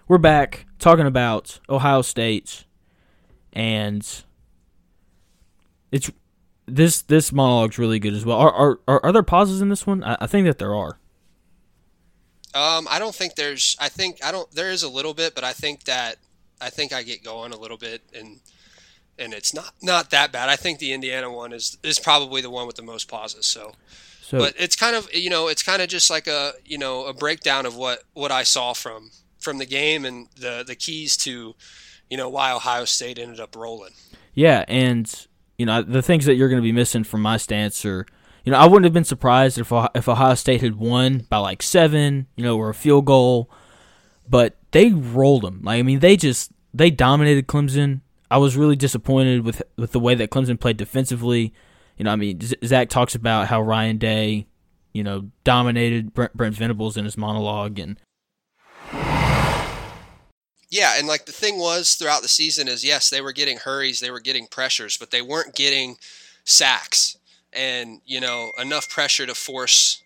[0.08, 2.64] We're back talking about Ohio State,
[3.52, 4.08] and
[5.92, 6.10] it's
[6.66, 8.38] this this monologue's really good as well.
[8.38, 10.04] Are are, are, are there pauses in this one?
[10.04, 10.98] I, I think that there are.
[12.54, 13.76] Um, I don't think there's.
[13.82, 14.50] I think I don't.
[14.52, 16.16] There is a little bit, but I think that
[16.62, 18.40] I think I get going a little bit, and
[19.20, 20.48] and it's not not that bad.
[20.48, 23.46] I think the Indiana one is is probably the one with the most pauses.
[23.46, 23.74] So,
[24.22, 27.06] So but it's kind of you know it's kind of just like a you know
[27.06, 29.12] a breakdown of what what I saw from
[29.48, 31.56] from the game and the the keys to
[32.10, 33.94] you know why Ohio State ended up rolling.
[34.34, 37.86] Yeah, and you know the things that you're going to be missing from my stance
[37.86, 38.06] are,
[38.44, 41.64] you know, I wouldn't have been surprised if if Ohio State had won by like
[41.64, 43.50] seven, you know, or a field goal,
[44.30, 45.62] but they rolled them.
[45.64, 48.02] Like I mean, they just they dominated Clemson.
[48.30, 51.54] I was really disappointed with with the way that Clemson played defensively.
[51.98, 54.48] You know, I mean, Zack talks about how Ryan Day,
[54.94, 57.98] you know, dominated Brent, Brent Venables in his monologue, and
[60.70, 64.00] Yeah, and like the thing was throughout the season is yes, they were getting hurries,
[64.00, 65.98] they were getting pressures, but they weren't getting
[66.44, 67.18] sacks
[67.54, 70.04] and you know enough pressure to force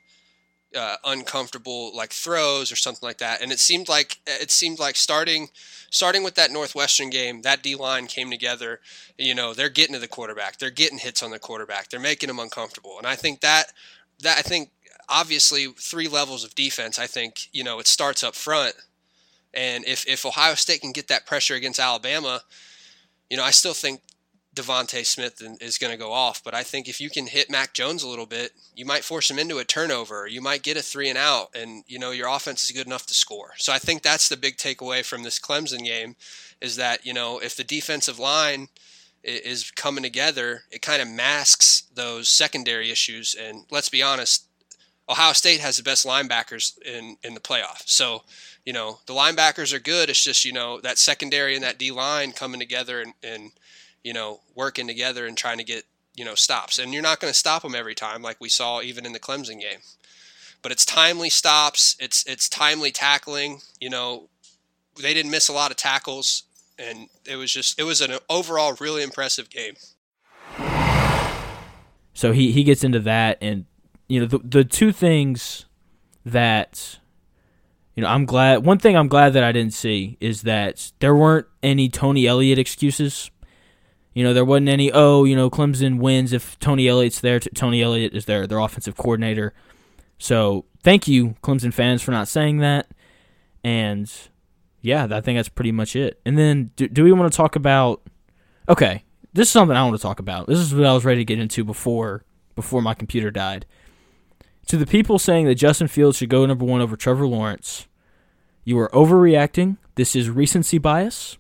[0.76, 3.42] uh, uncomfortable like throws or something like that.
[3.42, 5.50] And it seemed like it seemed like starting
[5.90, 8.80] starting with that Northwestern game, that D line came together.
[9.18, 12.28] You know, they're getting to the quarterback, they're getting hits on the quarterback, they're making
[12.28, 13.74] them uncomfortable, and I think that
[14.22, 14.70] that I think
[15.10, 17.00] obviously three levels of defense.
[17.00, 18.76] I think you know it starts up front
[19.54, 22.42] and if, if Ohio State can get that pressure against Alabama,
[23.30, 24.02] you know, I still think
[24.56, 26.44] DeVonta Smith is going to go off.
[26.44, 29.32] But I think if you can hit Mac Jones a little bit, you might force
[29.32, 30.28] him into a turnover.
[30.28, 33.06] You might get a three and out, and you know your offense is good enough
[33.08, 33.54] to score.
[33.58, 36.16] So I think that's the big takeaway from this Clemson game,
[36.60, 38.68] is that you know if the defensive line
[39.24, 43.36] is coming together, it kind of masks those secondary issues.
[43.40, 44.48] And let's be honest,
[45.12, 47.84] Ohio State has the best linebackers in in the playoff.
[47.86, 48.24] So
[48.66, 50.10] you know the linebackers are good.
[50.10, 53.52] It's just you know that secondary and that D line coming together and, and
[54.04, 55.84] you know working together and trying to get
[56.16, 56.80] you know stops.
[56.80, 59.20] And you're not going to stop them every time, like we saw even in the
[59.20, 59.80] Clemson game.
[60.62, 61.98] But it's timely stops.
[62.00, 63.60] It's it's timely tackling.
[63.82, 64.30] You know
[65.02, 66.44] they didn't miss a lot of tackles,
[66.80, 69.76] and it was just it was an overall really impressive game.
[72.14, 73.66] so he he gets into that, and
[74.12, 75.68] you know the the two things
[76.26, 77.00] that
[77.96, 78.66] you know I'm glad.
[78.66, 82.60] One thing I'm glad that I didn't see is that there weren't any Tony Elliott
[82.60, 83.32] excuses.
[84.14, 84.92] You know, there wasn't any.
[84.92, 87.40] Oh, you know, Clemson wins if Tony Elliott's there.
[87.40, 89.54] Tony Elliott is their their offensive coordinator.
[90.18, 92.88] So thank you, Clemson fans, for not saying that.
[93.64, 94.12] And
[94.82, 96.20] yeah, I think that's pretty much it.
[96.26, 98.02] And then, do, do we want to talk about?
[98.68, 100.48] Okay, this is something I want to talk about.
[100.48, 103.66] This is what I was ready to get into before before my computer died.
[104.68, 107.88] To the people saying that Justin Fields should go number one over Trevor Lawrence,
[108.64, 109.78] you are overreacting.
[109.96, 111.38] This is recency bias.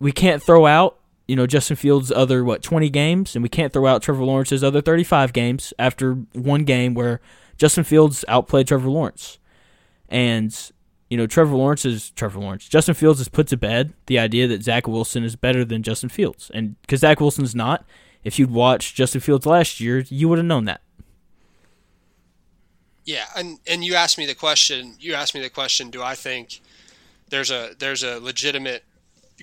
[0.00, 3.72] We can't throw out, you know, Justin Fields' other what twenty games, and we can't
[3.72, 7.20] throw out Trevor Lawrence's other thirty-five games after one game where
[7.56, 9.38] Justin Fields outplayed Trevor Lawrence,
[10.08, 10.72] and
[11.10, 12.68] you know, Trevor Lawrence is Trevor Lawrence.
[12.68, 16.08] Justin Fields has put to bed the idea that Zach Wilson is better than Justin
[16.08, 17.84] Fields, and because Zach Wilson's not,
[18.24, 20.80] if you'd watched Justin Fields last year, you would have known that.
[23.04, 24.94] Yeah, and and you asked me the question.
[24.98, 25.90] You asked me the question.
[25.90, 26.60] Do I think
[27.28, 28.84] there's a there's a legitimate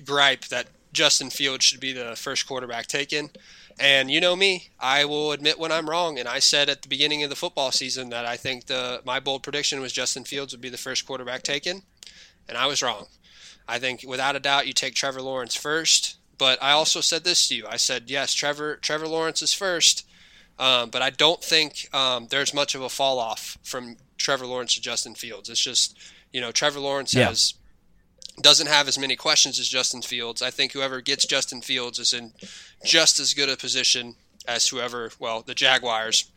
[0.04, 3.30] gripe that Justin Fields should be the first quarterback taken?
[3.78, 6.18] And you know me, I will admit when I'm wrong.
[6.18, 9.20] And I said at the beginning of the football season that I think the my
[9.20, 11.82] bold prediction was Justin Fields would be the first quarterback taken,
[12.48, 13.06] and I was wrong.
[13.68, 16.16] I think without a doubt you take Trevor Lawrence first.
[16.38, 17.66] But I also said this to you.
[17.68, 20.04] I said yes, Trevor Trevor Lawrence is first.
[20.62, 24.74] Um, but I don't think um, there's much of a fall off from Trevor Lawrence
[24.76, 25.48] to Justin Fields.
[25.50, 25.98] It's just,
[26.32, 27.26] you know, Trevor Lawrence Yeah.
[27.28, 27.54] has
[28.40, 30.40] doesn't have as many questions as Justin Fields.
[30.40, 32.32] I think whoever gets Justin Fields is in
[32.84, 34.14] just as good a position
[34.46, 36.30] as whoever, well, the Jaguars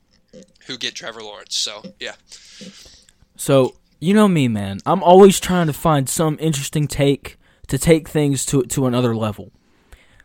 [0.66, 1.56] who get Trevor Lawrence.
[1.56, 2.16] So, yeah.
[3.38, 4.80] So you know me, man.
[4.88, 9.52] I'm always trying to find some interesting take to take things to to another level.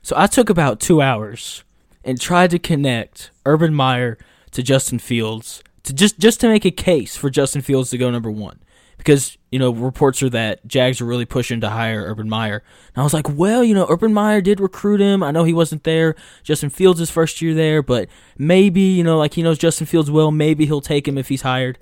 [0.03, 1.65] So I took about two hours
[2.11, 4.19] and tried to connect Urban Meyer
[4.51, 8.11] to Justin Fields to just just to make a case for Justin Fields to go
[8.11, 8.59] number one.
[8.99, 12.63] Because, you know, reports are that Jags are really pushing to hire Urban Meyer.
[12.95, 15.23] And I was like, well, you know, Urban Meyer did recruit him.
[15.23, 16.17] I know he wasn't there.
[16.43, 20.11] Justin Fields' his first year there, but maybe, you know, like he knows Justin Fields
[20.11, 21.79] well, maybe he'll take him if he's hired.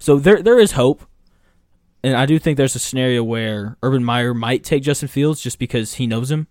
[0.00, 1.06] So there there is hope.
[2.02, 5.60] And I do think there's a scenario where Urban Meyer might take Justin Fields just
[5.60, 6.48] because he knows him.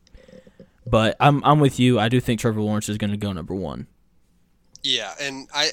[0.89, 1.99] But I'm I'm with you.
[1.99, 3.87] I do think Trevor Lawrence is going to go number 1.
[4.83, 5.71] Yeah, and I,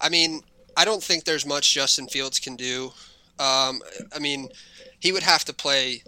[0.00, 0.42] I mean,
[0.76, 2.92] I don't think there's much Justin Fields can do.
[3.38, 3.80] Um,
[4.14, 4.48] I mean,
[5.00, 6.02] he would have to play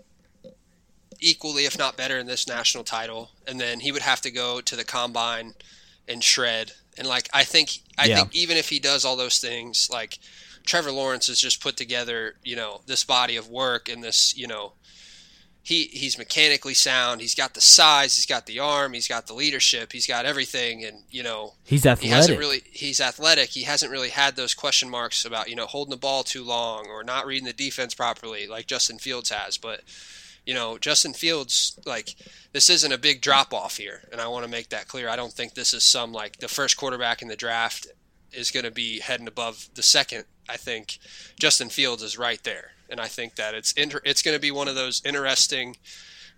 [1.20, 4.60] equally, if not better, in this national title, and then he would have to go
[4.60, 5.54] to the combine
[6.06, 6.72] and shred.
[6.96, 8.16] And like, I think, I Yeah.
[8.16, 10.18] think even if he does all those things, like
[10.66, 14.46] Trevor Lawrence has just put together, you know, this body of work and this, you
[14.46, 14.74] know,
[15.68, 17.20] he he's mechanically sound.
[17.20, 18.16] He's got the size.
[18.16, 18.94] He's got the arm.
[18.94, 19.92] He's got the leadership.
[19.92, 20.82] He's got everything.
[20.82, 22.04] And you know, he's athletic.
[22.04, 22.62] He hasn't really.
[22.72, 23.50] He's athletic.
[23.50, 26.86] He hasn't really had those question marks about you know holding the ball too long
[26.86, 29.58] or not reading the defense properly like Justin Fields has.
[29.58, 29.82] But
[30.46, 32.14] you know, Justin Fields like
[32.52, 35.10] this isn't a big drop off here, and I want to make that clear.
[35.10, 37.88] I don't think this is some like the first quarterback in the draft
[38.32, 40.24] is going to be heading above the second.
[40.48, 40.98] I think
[41.38, 44.50] Justin Fields is right there and I think that it's inter- it's going to be
[44.50, 45.76] one of those interesting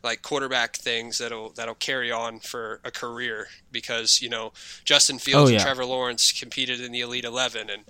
[0.02, 4.52] like quarterback things that'll that'll carry on for a career because you know
[4.84, 5.58] Justin Fields oh, yeah.
[5.58, 7.84] and Trevor Lawrence competed in the Elite Eleven and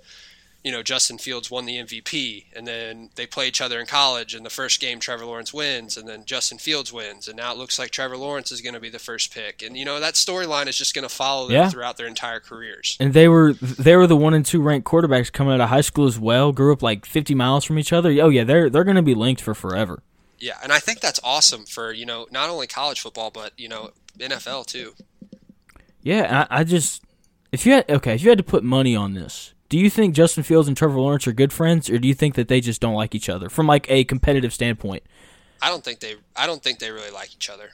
[0.63, 4.35] you know, Justin Fields won the MVP, and then they play each other in college,
[4.35, 7.59] and the first game Trevor Lawrence wins, and then Justin Fields wins, and now it
[7.59, 10.15] looks like Trevor Lawrence is going to be the first pick, and you know that
[10.15, 11.69] storyline is just going to follow them yeah.
[11.71, 12.99] throughout their entire careers.
[13.01, 15.81] And they were they were the one and two ranked quarterbacks coming out of high
[15.81, 18.11] school as well, grew up like 50 miles from each other.
[18.21, 20.03] Oh yeah, they're they're going to be linked for forever.
[20.39, 23.69] Yeah, and I think that's awesome for you know not only college football but you
[23.69, 24.93] know NFL too.
[26.03, 27.03] Yeah, I, I just
[27.51, 30.15] if you had okay if you had to put money on this do you think
[30.15, 32.81] Justin Fields and Trevor Lawrence are good friends, or do you think that they just
[32.81, 35.05] don't like each other from like a competitive standpoint?
[35.63, 36.17] I don't think they.
[36.37, 37.71] I don't think they really like each other.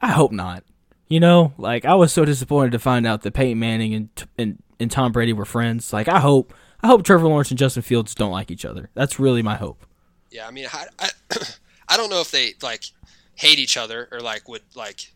[0.00, 0.64] I hope not.
[1.06, 4.08] You know, like I was so disappointed to find out that Peyton Manning and
[4.38, 5.92] and, and Tom Brady were friends.
[5.92, 8.88] Like I hope, I hope Trevor Lawrence and Justin Fields don't like each other.
[8.94, 9.84] That's really my hope.
[10.30, 11.10] Yeah, I mean, I, I,
[11.90, 12.84] I don't know if they like
[13.34, 15.12] hate each other or like would like,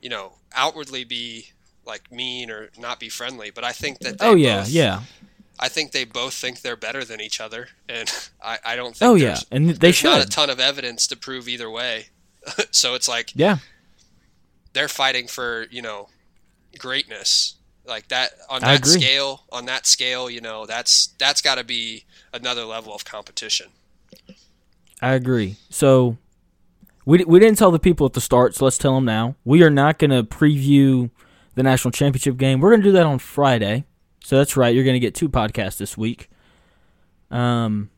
[0.00, 1.46] you know, outwardly be
[1.84, 5.02] like mean or not be friendly, but I think that oh yeah, both, yeah.
[5.58, 8.10] I think they both think they're better than each other, and
[8.42, 11.16] I, I don't think oh yeah, and they should not a ton of evidence to
[11.16, 12.06] prove either way.
[12.70, 13.58] so it's like yeah,
[14.72, 16.08] they're fighting for you know
[16.78, 19.44] greatness like that on that scale.
[19.50, 23.68] On that scale, you know that's that's got to be another level of competition.
[25.00, 25.56] I agree.
[25.68, 26.16] So
[27.04, 29.34] we we didn't tell the people at the start, so let's tell them now.
[29.44, 31.10] We are not going to preview
[31.54, 32.60] the national championship game.
[32.60, 33.84] We're going to do that on Friday.
[34.24, 34.74] So that's right.
[34.74, 36.30] You're going to get two podcasts this week.
[37.30, 37.90] Um,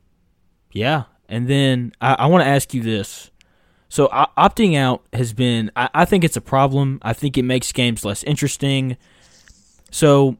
[0.73, 1.05] yeah.
[1.29, 3.31] And then I, I want to ask you this.
[3.89, 6.99] So uh, opting out has been, I, I think it's a problem.
[7.03, 8.97] I think it makes games less interesting.
[9.91, 10.37] So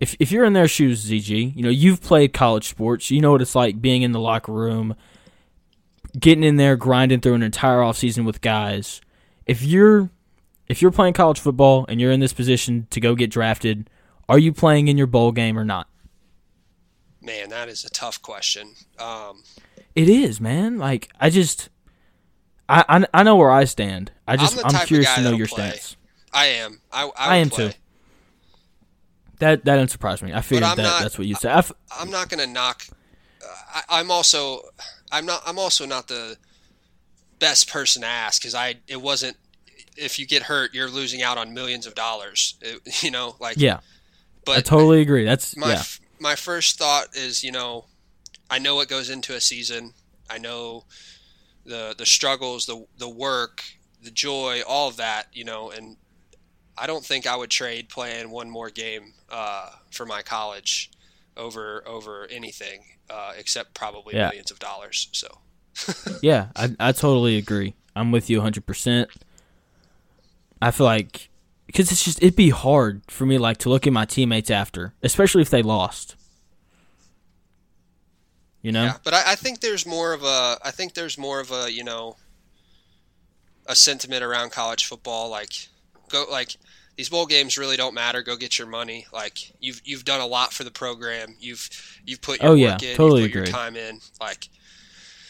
[0.00, 3.10] if if you're in their shoes, ZG, you know you've played college sports.
[3.10, 4.96] You know what it's like being in the locker room,
[6.18, 9.00] getting in there, grinding through an entire offseason with guys.
[9.46, 10.10] If you're
[10.72, 13.90] if you're playing college football and you're in this position to go get drafted,
[14.26, 15.86] are you playing in your bowl game or not?
[17.20, 18.72] Man, that is a tough question.
[18.98, 19.42] Um,
[19.94, 20.78] it is, man.
[20.78, 21.68] Like I just,
[22.70, 24.12] I, I, I know where I stand.
[24.26, 25.68] I just I'm, I'm curious to know your play.
[25.68, 25.96] stance.
[26.32, 26.80] I am.
[26.90, 27.68] I, I, I am play.
[27.68, 27.76] too.
[29.40, 30.32] That that didn't surprise me.
[30.32, 31.52] I figured that not, that's what you said.
[31.52, 32.86] I am not going to knock.
[33.44, 34.62] Uh, I, I'm also
[35.10, 36.38] I'm not I'm also not the
[37.40, 39.36] best person to ask because I it wasn't
[39.96, 42.54] if you get hurt, you're losing out on millions of dollars.
[42.60, 43.80] It, you know, like yeah.
[44.44, 45.24] But I totally agree.
[45.24, 45.82] That's my yeah.
[46.18, 47.86] my first thought is you know,
[48.50, 49.94] I know what goes into a season.
[50.28, 50.84] I know
[51.64, 53.62] the the struggles, the the work,
[54.02, 55.28] the joy, all of that.
[55.32, 55.96] You know, and
[56.76, 60.90] I don't think I would trade playing one more game uh, for my college
[61.36, 64.28] over over anything uh, except probably yeah.
[64.28, 65.08] millions of dollars.
[65.12, 65.28] So.
[66.22, 67.74] yeah, I I totally agree.
[67.94, 68.66] I'm with you 100.
[68.66, 69.10] percent
[70.62, 71.28] I feel like
[71.66, 74.94] because it's just it'd be hard for me like to look at my teammates after,
[75.02, 76.14] especially if they lost.
[78.62, 78.84] You know.
[78.84, 81.70] Yeah, but I, I think there's more of a I think there's more of a
[81.70, 82.16] you know
[83.66, 85.68] a sentiment around college football like
[86.08, 86.56] go like
[86.96, 88.22] these bowl games really don't matter.
[88.22, 89.06] Go get your money.
[89.12, 91.34] Like you've you've done a lot for the program.
[91.40, 91.68] You've
[92.06, 92.96] you've put your oh, work yeah, in.
[92.96, 93.40] Totally you put agree.
[93.40, 93.98] your time in.
[94.20, 94.48] Like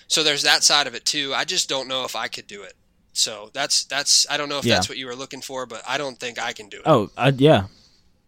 [0.09, 1.33] so, there's that side of it too.
[1.35, 2.75] I just don't know if I could do it.
[3.13, 4.75] So that's that's I don't know if yeah.
[4.75, 6.83] that's what you were looking for, but I don't think I can do it.
[6.87, 7.67] Oh, I, yeah,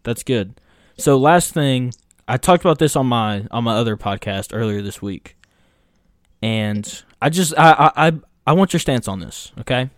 [0.03, 0.59] that's good.
[0.97, 1.93] So last thing,
[2.27, 5.37] I talked about this on my on my other podcast earlier this week,
[6.41, 8.13] and I just I I
[8.45, 9.89] I want your stance on this, okay?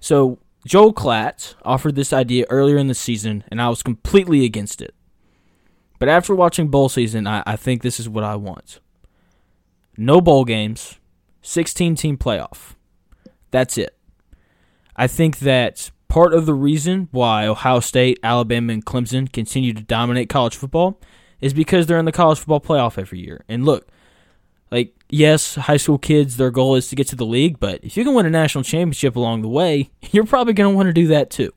[0.00, 4.82] So Joel Klatt offered this idea earlier in the season, and I was completely against
[4.82, 4.94] it.
[5.98, 8.80] But after watching bowl season, I, I think this is what I want.
[9.96, 10.98] No bowl games,
[11.42, 12.74] 16 team playoff.
[13.52, 13.96] That's it.
[14.96, 19.82] I think that part of the reason why Ohio State, Alabama, and Clemson continue to
[19.82, 21.00] dominate college football
[21.40, 23.44] is because they're in the college football playoff every year.
[23.48, 23.88] And look,
[24.70, 27.96] like, yes, high school kids, their goal is to get to the league, but if
[27.96, 30.92] you can win a national championship along the way, you're probably going to want to
[30.92, 31.52] do that too.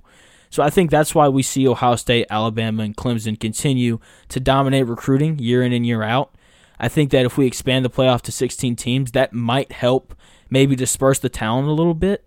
[0.49, 4.87] So I think that's why we see Ohio State, Alabama, and Clemson continue to dominate
[4.87, 6.33] recruiting year in and year out.
[6.79, 10.15] I think that if we expand the playoff to 16 teams, that might help
[10.49, 12.25] maybe disperse the talent a little bit.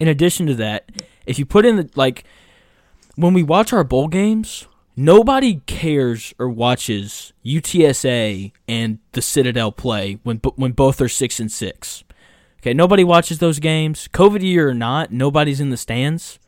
[0.00, 0.90] In addition to that,
[1.26, 2.24] if you put in the like
[3.16, 4.66] when we watch our bowl games,
[4.96, 11.50] nobody cares or watches UTSA and the Citadel play when when both are 6 and
[11.50, 12.04] 6.
[12.60, 14.08] Okay, nobody watches those games.
[14.12, 16.38] COVID year or not, nobody's in the stands.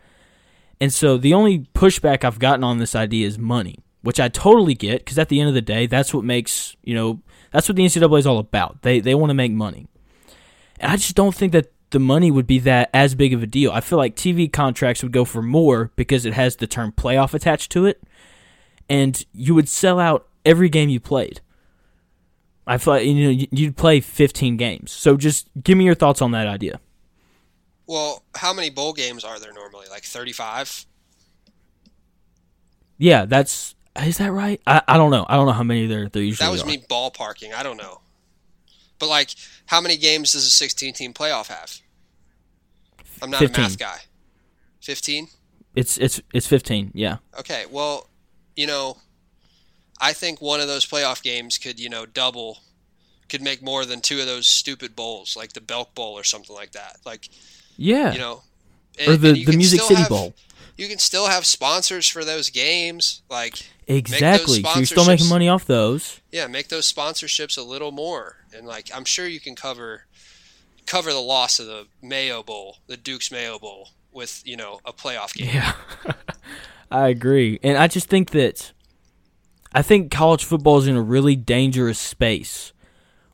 [0.80, 4.74] And so the only pushback I've gotten on this idea is money, which I totally
[4.74, 7.20] get because at the end of the day, that's what makes, you know,
[7.52, 8.82] that's what the NCAA is all about.
[8.82, 9.88] They they want to make money.
[10.78, 13.46] And I just don't think that the money would be that as big of a
[13.46, 13.70] deal.
[13.72, 17.32] I feel like TV contracts would go for more because it has the term playoff
[17.34, 18.02] attached to it,
[18.88, 21.40] and you would sell out every game you played.
[22.66, 24.90] I feel like you know you'd play 15 games.
[24.90, 26.80] So just give me your thoughts on that idea.
[27.86, 29.86] Well, how many bowl games are there normally?
[29.88, 30.86] Like 35?
[32.98, 34.60] Yeah, that's is that right?
[34.66, 35.24] I, I don't know.
[35.28, 36.66] I don't know how many there there usually That was are.
[36.66, 37.54] me ballparking.
[37.54, 38.00] I don't know.
[38.98, 39.30] But like
[39.66, 41.80] how many games does a 16 team playoff have?
[43.22, 43.64] I'm not 15.
[43.64, 43.98] a math guy.
[44.82, 45.28] 15?
[45.74, 46.92] It's it's it's 15.
[46.94, 47.16] Yeah.
[47.38, 47.64] Okay.
[47.70, 48.08] Well,
[48.54, 48.96] you know,
[50.00, 52.58] I think one of those playoff games could, you know, double
[53.28, 56.54] could make more than two of those stupid bowls, like the Belk Bowl or something
[56.54, 56.98] like that.
[57.04, 57.28] Like,
[57.76, 58.12] Yeah.
[58.12, 58.42] you know,
[59.06, 60.34] or the the Music City have- Bowl.
[60.76, 63.22] You can still have sponsors for those games.
[63.30, 64.62] Like, Exactly.
[64.62, 66.20] So you're still making money off those.
[66.32, 70.06] yeah, make those sponsorships a little more, and like I'm sure you can cover
[70.86, 74.92] cover the loss of the Mayo Bowl, the Duke's Mayo Bowl, with you know a
[74.92, 75.50] playoff game.
[75.52, 75.72] Yeah.
[76.90, 77.58] I agree.
[77.62, 78.72] And I just think that
[79.72, 82.72] I think college football is in a really dangerous space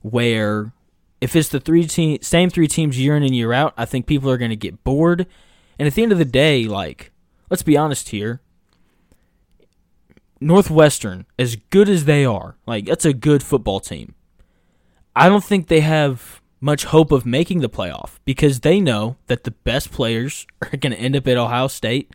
[0.01, 0.73] where
[1.21, 4.07] if it's the three team same three teams year in and year out, I think
[4.07, 5.27] people are going to get bored.
[5.79, 7.12] And at the end of the day, like
[7.53, 8.41] let's be honest here,
[10.41, 14.15] Northwestern, as good as they are, like that's a good football team.
[15.15, 19.45] I don't think they have much hope of making the playoff because they know that
[19.45, 22.15] the best players are going to end up at Ohio State.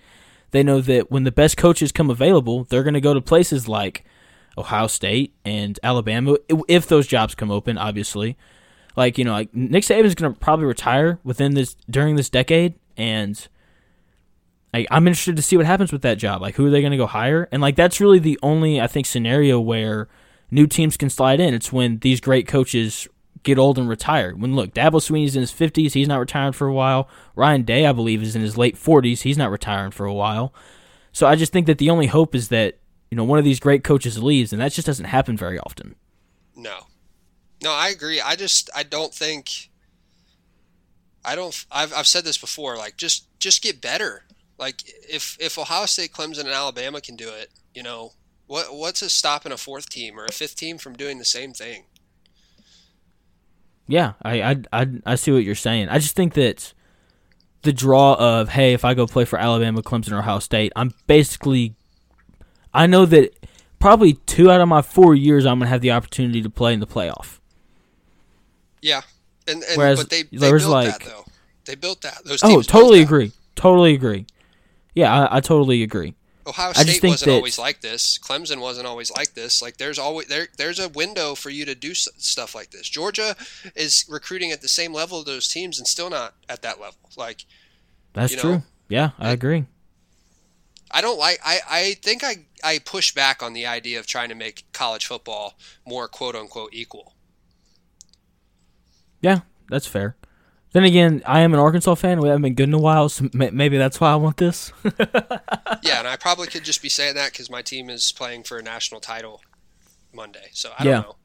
[0.50, 3.68] They know that when the best coaches come available, they're going to go to places
[3.68, 4.04] like
[4.58, 8.38] Ohio State and Alabama if those jobs come open, obviously.
[8.96, 12.74] Like, you know, like Nick Saban's going to probably retire within this during this decade
[12.98, 13.48] and
[14.74, 16.42] like, I'm interested to see what happens with that job.
[16.42, 17.48] Like, who are they going to go hire?
[17.52, 20.08] And like, that's really the only I think scenario where
[20.52, 21.54] new teams can slide in.
[21.54, 23.08] It's when these great coaches
[23.44, 24.36] get old and retire.
[24.36, 27.08] When look, Dabo Swinney's in his 50s, he's not retiring for a while.
[27.36, 30.54] Ryan Day, I believe, is in his late 40s, he's not retiring for a while.
[31.12, 32.78] So I just think that the only hope is that
[33.10, 35.96] you know one of these great coaches leaves, and that just doesn't happen very often.
[36.56, 36.88] No,
[37.64, 38.22] no, I agree.
[38.22, 39.70] I just I don't think
[41.26, 41.66] I don't.
[41.72, 42.78] I've I've said this before.
[42.78, 44.26] Like just just get better.
[44.58, 48.14] Like if if Ohio State, Clemson, and Alabama can do it, you know
[48.48, 51.54] what what's a stopping a fourth team or a fifth team from doing the same
[51.54, 51.84] thing?
[53.88, 55.88] Yeah, I, I, I, I see what you're saying.
[55.88, 56.74] I just think that
[57.62, 60.92] the draw of hey, if I go play for Alabama, Clemson, or Ohio State, I'm
[61.08, 61.76] basically,
[62.74, 63.32] I know that
[63.80, 66.82] probably two out of my four years, I'm gonna have the opportunity to play in
[66.82, 67.40] the playoff.
[68.82, 69.02] Yeah,
[69.48, 71.24] and, and Whereas but they they built like- that though.
[71.66, 72.24] They built that.
[72.24, 73.06] Those Oh, totally that.
[73.06, 73.32] agree.
[73.56, 74.26] Totally agree.
[74.98, 76.16] Yeah, I, I totally agree.
[76.48, 78.18] Ohio I just State think wasn't that- always like this.
[78.18, 79.62] Clemson wasn't always like this.
[79.62, 82.88] Like there's always there there's a window for you to do s- stuff like this.
[82.90, 83.36] Georgia
[83.76, 86.98] is recruiting at the same level of those teams and still not at that level.
[87.18, 87.46] Like
[88.14, 88.64] That's You know, true.
[88.90, 89.66] Yeah, I agree.
[90.90, 94.30] I don't like I I think I I push back on the idea of trying
[94.30, 97.14] to make college football more quote unquote equal.
[99.22, 99.40] Yeah,
[99.70, 100.16] that's fair.
[100.78, 102.22] Then again, I am an Arkansas fan.
[102.22, 104.72] We haven't been good in a while, so ma- maybe that's why I want this.
[105.82, 108.60] Yeah, and I probably could just be saying that because my team is playing for
[108.60, 109.42] a national title
[110.14, 110.50] Monday.
[110.52, 111.16] So I don't know.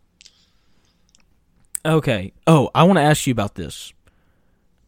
[1.98, 2.32] Okay.
[2.46, 3.92] Oh, I want to ask you about this.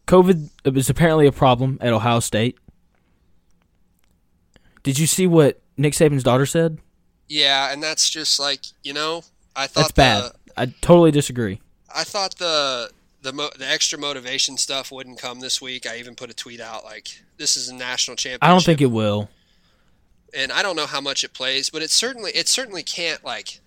[0.07, 2.57] COVID is apparently a problem at Ohio State.
[4.81, 6.79] Did you see what Nick Saban's daughter said?
[7.29, 10.23] Yeah, and that's just like you know I thought That's bad.
[10.23, 11.61] the I totally disagree.
[11.93, 12.89] I thought the
[13.25, 15.85] the mo- the extra motivation stuff wouldn't come this week.
[15.85, 18.43] I even put a tweet out like this is a national championship.
[18.43, 19.29] I don't think it will.
[20.33, 23.59] and I don't know how much it plays, but it certainly it certainly can't like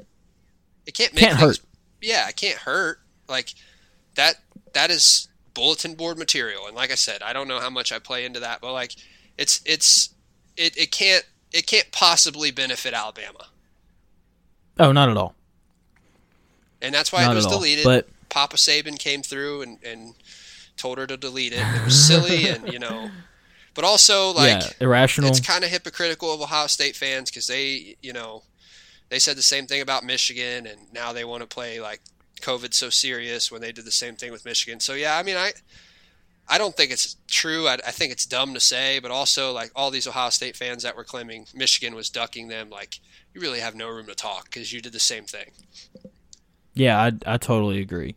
[0.86, 1.66] it can't make Can't things, hurt.
[2.00, 3.00] Yeah, it can't hurt.
[3.28, 3.52] Like
[4.14, 4.36] that
[4.72, 7.98] that is bulletin board material, and like I said, I don't know how much I
[7.98, 8.94] play into that, but like
[9.36, 10.10] it's it's
[10.56, 13.46] it, it can't it can't possibly benefit Alabama,
[14.78, 15.34] Oh, not at all.
[16.80, 17.52] and that's why Not it was all.
[17.58, 17.84] deleted.
[17.84, 20.14] But Papa Saban came through and, and
[20.76, 21.60] told her to delete it.
[21.60, 23.10] It was silly, and you know,
[23.74, 25.30] But also like yeah, irrational.
[25.30, 28.42] It's kind of hypocritical of Ohio State fans because they, you know,
[29.08, 32.00] they said the same thing about Michigan, and now they want to play like
[32.40, 34.80] COVID so serious when they did the same thing with Michigan.
[34.80, 35.52] So yeah, I mean, I
[36.48, 37.68] I don't think it's true.
[37.68, 40.82] I, I, think it's dumb to say, but also like all these Ohio State fans
[40.82, 43.00] that were claiming Michigan was ducking them, like
[43.34, 45.50] you really have no room to talk because you did the same thing.
[46.78, 48.14] Yeah, I I totally agree.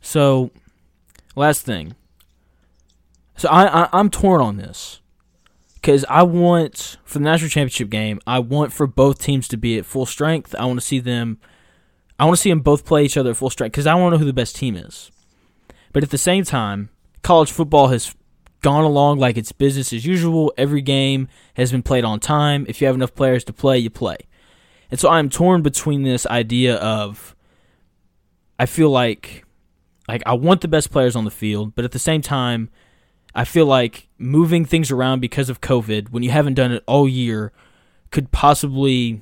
[0.00, 0.50] So,
[1.34, 1.94] last thing.
[3.36, 5.00] So I, I I'm torn on this
[5.74, 8.20] because I want for the national championship game.
[8.24, 10.54] I want for both teams to be at full strength.
[10.56, 11.40] I want to see them.
[12.20, 14.12] I want to see them both play each other at full strength because I want
[14.12, 15.10] to know who the best team is.
[15.92, 16.90] But at the same time,
[17.22, 18.14] college football has
[18.60, 20.52] gone along like it's business as usual.
[20.56, 22.64] Every game has been played on time.
[22.68, 24.18] If you have enough players to play, you play.
[24.88, 27.34] And so I'm torn between this idea of
[28.62, 29.44] I feel like
[30.06, 32.70] like I want the best players on the field, but at the same time,
[33.34, 37.08] I feel like moving things around because of COVID when you haven't done it all
[37.08, 37.50] year
[38.12, 39.20] could possibly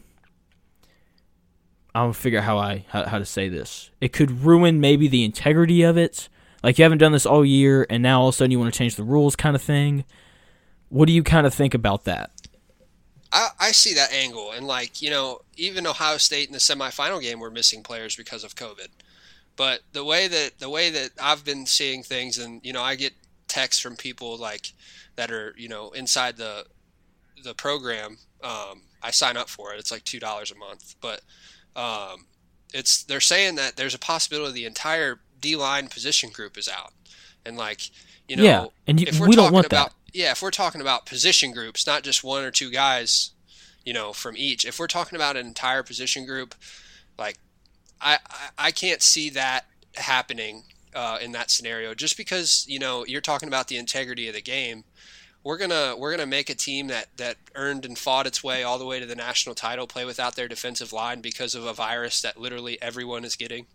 [1.95, 3.88] I'll figure out how I how, how to say this.
[3.99, 6.28] It could ruin maybe the integrity of it.
[6.62, 8.74] Like you haven't done this all year and now all of a sudden you want
[8.74, 10.05] to change the rules kind of thing.
[10.91, 12.30] What do you kind of think about that?
[13.33, 17.20] I, I see that angle and like, you know, even Ohio State in the semifinal
[17.20, 18.89] game were missing players because of COVID.
[19.57, 22.95] But the way that the way that I've been seeing things and you know, I
[22.95, 23.12] get
[23.47, 24.72] texts from people like
[25.16, 26.64] that are you know inside the
[27.45, 28.18] the program.
[28.43, 29.78] Um, I sign up for it.
[29.78, 31.20] It's like two dollars a month, but
[31.76, 32.26] um,
[32.72, 36.93] it's they're saying that there's a possibility the entire D line position group is out,
[37.45, 37.91] and like
[38.28, 39.95] you know, yeah, and you, if we're we don't want about, that.
[40.13, 43.31] Yeah, if we're talking about position groups, not just one or two guys,
[43.85, 44.65] you know, from each.
[44.65, 46.55] If we're talking about an entire position group,
[47.19, 47.39] like
[48.01, 51.95] I I, I can't see that happening uh, in that scenario.
[51.95, 54.85] Just because you know you're talking about the integrity of the game,
[55.45, 58.79] we're gonna we're gonna make a team that that earned and fought its way all
[58.79, 62.21] the way to the national title play without their defensive line because of a virus
[62.23, 63.67] that literally everyone is getting.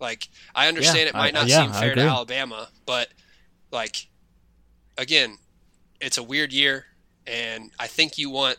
[0.00, 3.08] Like I understand yeah, it might not I, yeah, seem fair to Alabama, but
[3.70, 4.08] like
[4.96, 5.38] again,
[6.00, 6.86] it's a weird year,
[7.26, 8.58] and I think you want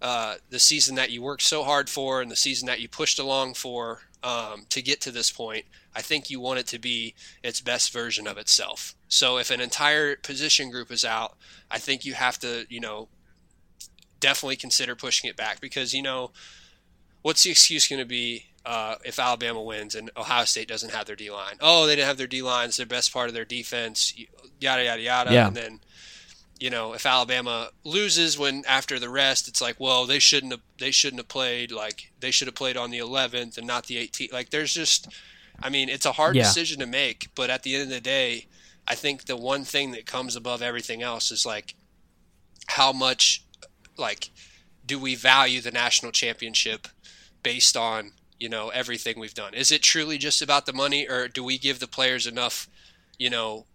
[0.00, 3.18] uh, the season that you worked so hard for and the season that you pushed
[3.18, 7.14] along for um, to get to this point, I think you want it to be
[7.42, 8.94] its best version of itself.
[9.08, 11.36] So if an entire position group is out,
[11.70, 13.08] I think you have to, you know,
[14.20, 16.30] definitely consider pushing it back because, you know,
[17.22, 21.06] what's the excuse going to be uh, if Alabama wins and Ohio State doesn't have
[21.06, 21.56] their D line?
[21.60, 24.14] Oh, they didn't have their D line; it's their best part of their defense,
[24.60, 25.32] yada, yada, yada.
[25.32, 25.48] Yeah.
[25.48, 25.80] And then
[26.62, 30.60] you know, if Alabama loses when after the rest, it's like, well, they shouldn't have
[30.78, 33.96] they shouldn't have played like they should have played on the 11th and not the
[33.96, 34.32] 18th.
[34.32, 35.08] Like there's just
[35.60, 36.44] I mean, it's a hard yeah.
[36.44, 38.46] decision to make, but at the end of the day,
[38.86, 41.74] I think the one thing that comes above everything else is like
[42.68, 43.44] how much
[43.96, 44.30] like
[44.86, 46.86] do we value the national championship
[47.42, 48.12] based on,
[48.42, 49.54] you know, everything we've done?
[49.54, 52.68] Is it truly just about the money or do we give the players enough,
[53.18, 53.66] you know,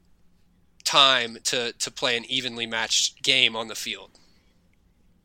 [0.88, 4.10] time to to play an evenly matched game on the field.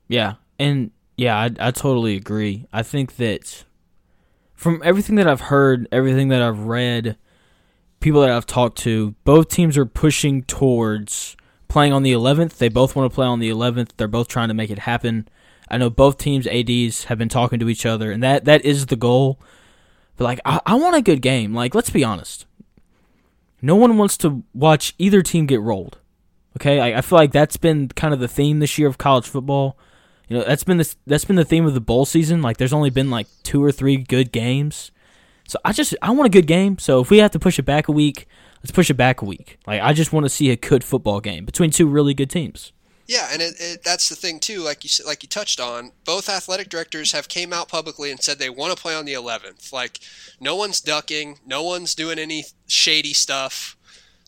[0.08, 2.66] Yeah, and yeah, I I totally agree.
[2.72, 3.64] I think that
[4.54, 7.16] from everything that I've heard, everything that I've read,
[8.00, 11.36] people that I've talked to, both teams are pushing towards
[11.68, 12.58] playing on the 11th.
[12.58, 13.90] They both want to play on the 11th.
[13.96, 15.26] They're both trying to make it happen.
[15.72, 18.86] I know both teams ads have been talking to each other, and that that is
[18.86, 19.40] the goal.
[20.16, 21.54] But like, I, I want a good game.
[21.54, 22.46] Like, let's be honest
[23.62, 25.98] no one wants to watch either team get rolled.
[26.58, 29.26] Okay, I, I, feel like that's been kind of the theme this year of college
[29.26, 29.78] football.
[30.28, 32.42] You know, that's been the that's been the theme of the bowl season.
[32.42, 34.90] Like, there's only been like two or three good games.
[35.48, 36.78] So I just I want a good game.
[36.78, 38.26] So if we have to push it back a week,
[38.62, 39.58] let's push it back a week.
[39.66, 42.72] Like I just want to see a good football game between two really good teams.
[43.06, 44.60] Yeah, and it, it, that's the thing too.
[44.60, 48.38] Like you like you touched on, both athletic directors have came out publicly and said
[48.38, 49.72] they want to play on the 11th.
[49.72, 49.98] Like
[50.40, 53.76] no one's ducking, no one's doing any shady stuff.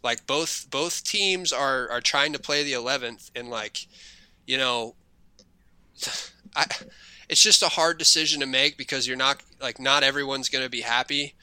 [0.03, 3.87] Like both both teams are are trying to play the 11th, and like
[4.47, 4.95] you know,
[6.57, 6.67] I
[7.29, 10.71] it's just a hard decision to make because you're not like not everyone's going to
[10.71, 11.35] be happy.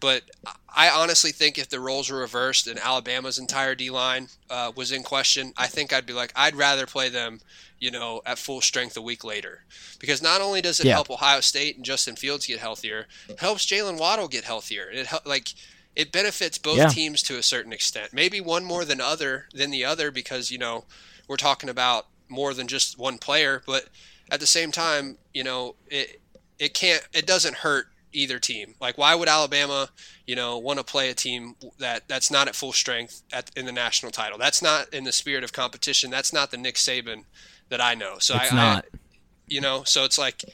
[0.00, 0.22] But
[0.68, 4.92] I honestly think if the roles were reversed and Alabama's entire D line uh, was
[4.92, 7.40] in question, I think I'd be like, I'd rather play them,
[7.80, 9.64] you know, at full strength a week later.
[9.98, 10.94] Because not only does it yeah.
[10.94, 14.88] help Ohio State and Justin Fields get healthier, it helps Jaylen Waddle get healthier.
[14.90, 15.48] It like
[15.96, 16.88] it benefits both yeah.
[16.88, 18.12] teams to a certain extent.
[18.12, 20.84] Maybe one more than other than the other because you know
[21.26, 23.88] we're talking about more than just one player, but
[24.30, 26.20] at the same time, you know, it
[26.58, 28.74] it can't it doesn't hurt either team.
[28.80, 29.88] Like, why would Alabama,
[30.26, 33.66] you know, want to play a team that that's not at full strength at, in
[33.66, 34.38] the national title?
[34.38, 36.10] That's not in the spirit of competition.
[36.10, 37.24] That's not the Nick Saban
[37.68, 38.16] that I know.
[38.18, 38.84] So It's I, not.
[38.92, 38.98] I,
[39.46, 40.44] you know, so it's like.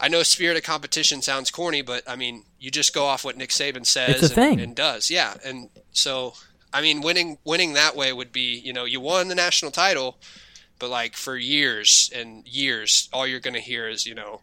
[0.00, 3.36] I know spirit of competition sounds corny, but I mean, you just go off what
[3.36, 5.12] Nick Saban says and, and does.
[5.12, 5.34] Yeah.
[5.44, 6.34] And so,
[6.72, 10.18] I mean, winning winning that way would be, you know, you won the national title,
[10.80, 14.40] but like for years and years, all you're going to hear is, you know,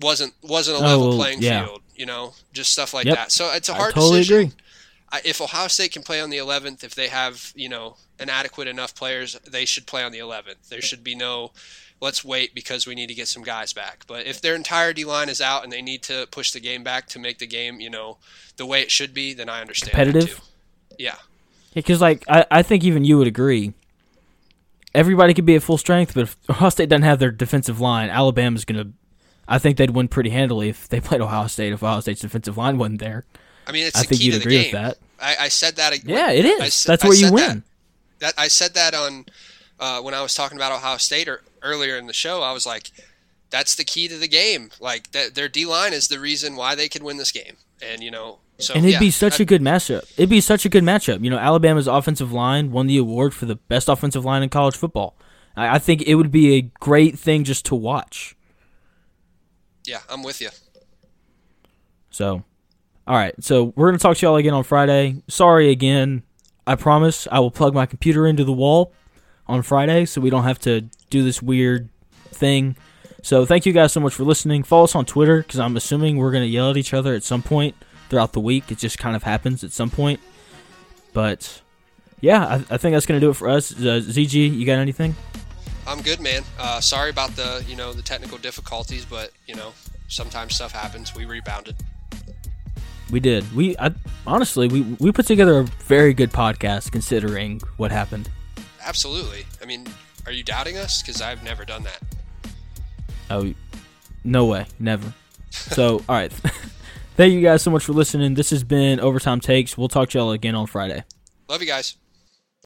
[0.00, 1.64] wasn't wasn't a oh, level Oh, playing yeah.
[1.64, 3.16] field, you know, just stuff like Yep.
[3.16, 3.32] that.
[3.32, 4.36] So it's a hard totally decision.
[4.36, 4.52] agree.
[5.12, 8.28] I, if Ohio State can play on the 11th, if they have, you know, an
[8.28, 10.68] adequate enough players, they should play on the 11th.
[10.68, 11.52] There should be no
[12.00, 14.04] let's wait because we need to get some guys back.
[14.06, 16.84] But if their entire D line is out and they need to push the game
[16.84, 18.18] back to make the game, you know,
[18.56, 19.92] the way it should be, then I understand.
[19.92, 20.40] Competitive?
[20.98, 21.16] Yeah.
[21.74, 23.72] Because like I, I think even you would agree.
[24.94, 28.10] Everybody could be at full strength, but if Ohio State doesn't have their defensive line,
[28.10, 28.92] Alabama's gonna.
[29.46, 31.72] I think they'd win pretty handily if they played Ohio State.
[31.72, 33.24] If Ohio State's defensive line wasn't there,
[33.66, 34.98] I mean, it's I the think key you'd to the agree with that.
[35.20, 36.04] I, I said that.
[36.04, 36.84] Yeah, it is.
[36.84, 37.64] That's where you win.
[38.18, 39.26] That, that I said that on
[39.80, 42.42] uh, when I was talking about Ohio State or, earlier in the show.
[42.42, 42.90] I was like,
[43.50, 44.70] that's the key to the game.
[44.80, 47.56] Like that, their D line is the reason why they could win this game.
[47.82, 50.04] And you know, so and it'd yeah, be such I- a good matchup.
[50.16, 51.22] It'd be such a good matchup.
[51.24, 54.76] You know, Alabama's offensive line won the award for the best offensive line in college
[54.76, 55.16] football.
[55.56, 58.33] I, I think it would be a great thing just to watch.
[59.86, 60.50] Yeah, I'm with you.
[62.10, 62.44] So,
[63.06, 63.34] all right.
[63.40, 65.22] So we're gonna talk to y'all again on Friday.
[65.28, 66.22] Sorry again.
[66.66, 68.92] I promise I will plug my computer into the wall
[69.46, 71.88] on Friday, so we don't have to do this weird
[72.26, 72.76] thing.
[73.22, 74.62] So thank you guys so much for listening.
[74.62, 77.42] Follow us on Twitter because I'm assuming we're gonna yell at each other at some
[77.42, 77.74] point
[78.08, 78.70] throughout the week.
[78.70, 80.20] It just kind of happens at some point.
[81.12, 81.62] But
[82.20, 83.72] yeah, I, I think that's gonna do it for us.
[83.72, 85.14] Uh, ZG, you got anything?
[85.86, 86.42] I'm good, man.
[86.58, 89.72] Uh, sorry about the you know the technical difficulties, but you know
[90.08, 91.14] sometimes stuff happens.
[91.14, 91.76] We rebounded.
[93.10, 93.54] We did.
[93.54, 93.92] We I,
[94.26, 98.30] honestly we we put together a very good podcast considering what happened.
[98.84, 99.46] Absolutely.
[99.62, 99.86] I mean,
[100.26, 101.02] are you doubting us?
[101.02, 102.02] Because I've never done that.
[103.30, 103.54] Oh,
[104.22, 105.12] no way, never.
[105.50, 106.32] So, all right.
[107.16, 108.34] Thank you guys so much for listening.
[108.34, 109.78] This has been Overtime Takes.
[109.78, 111.04] We'll talk to y'all again on Friday.
[111.48, 111.96] Love you guys.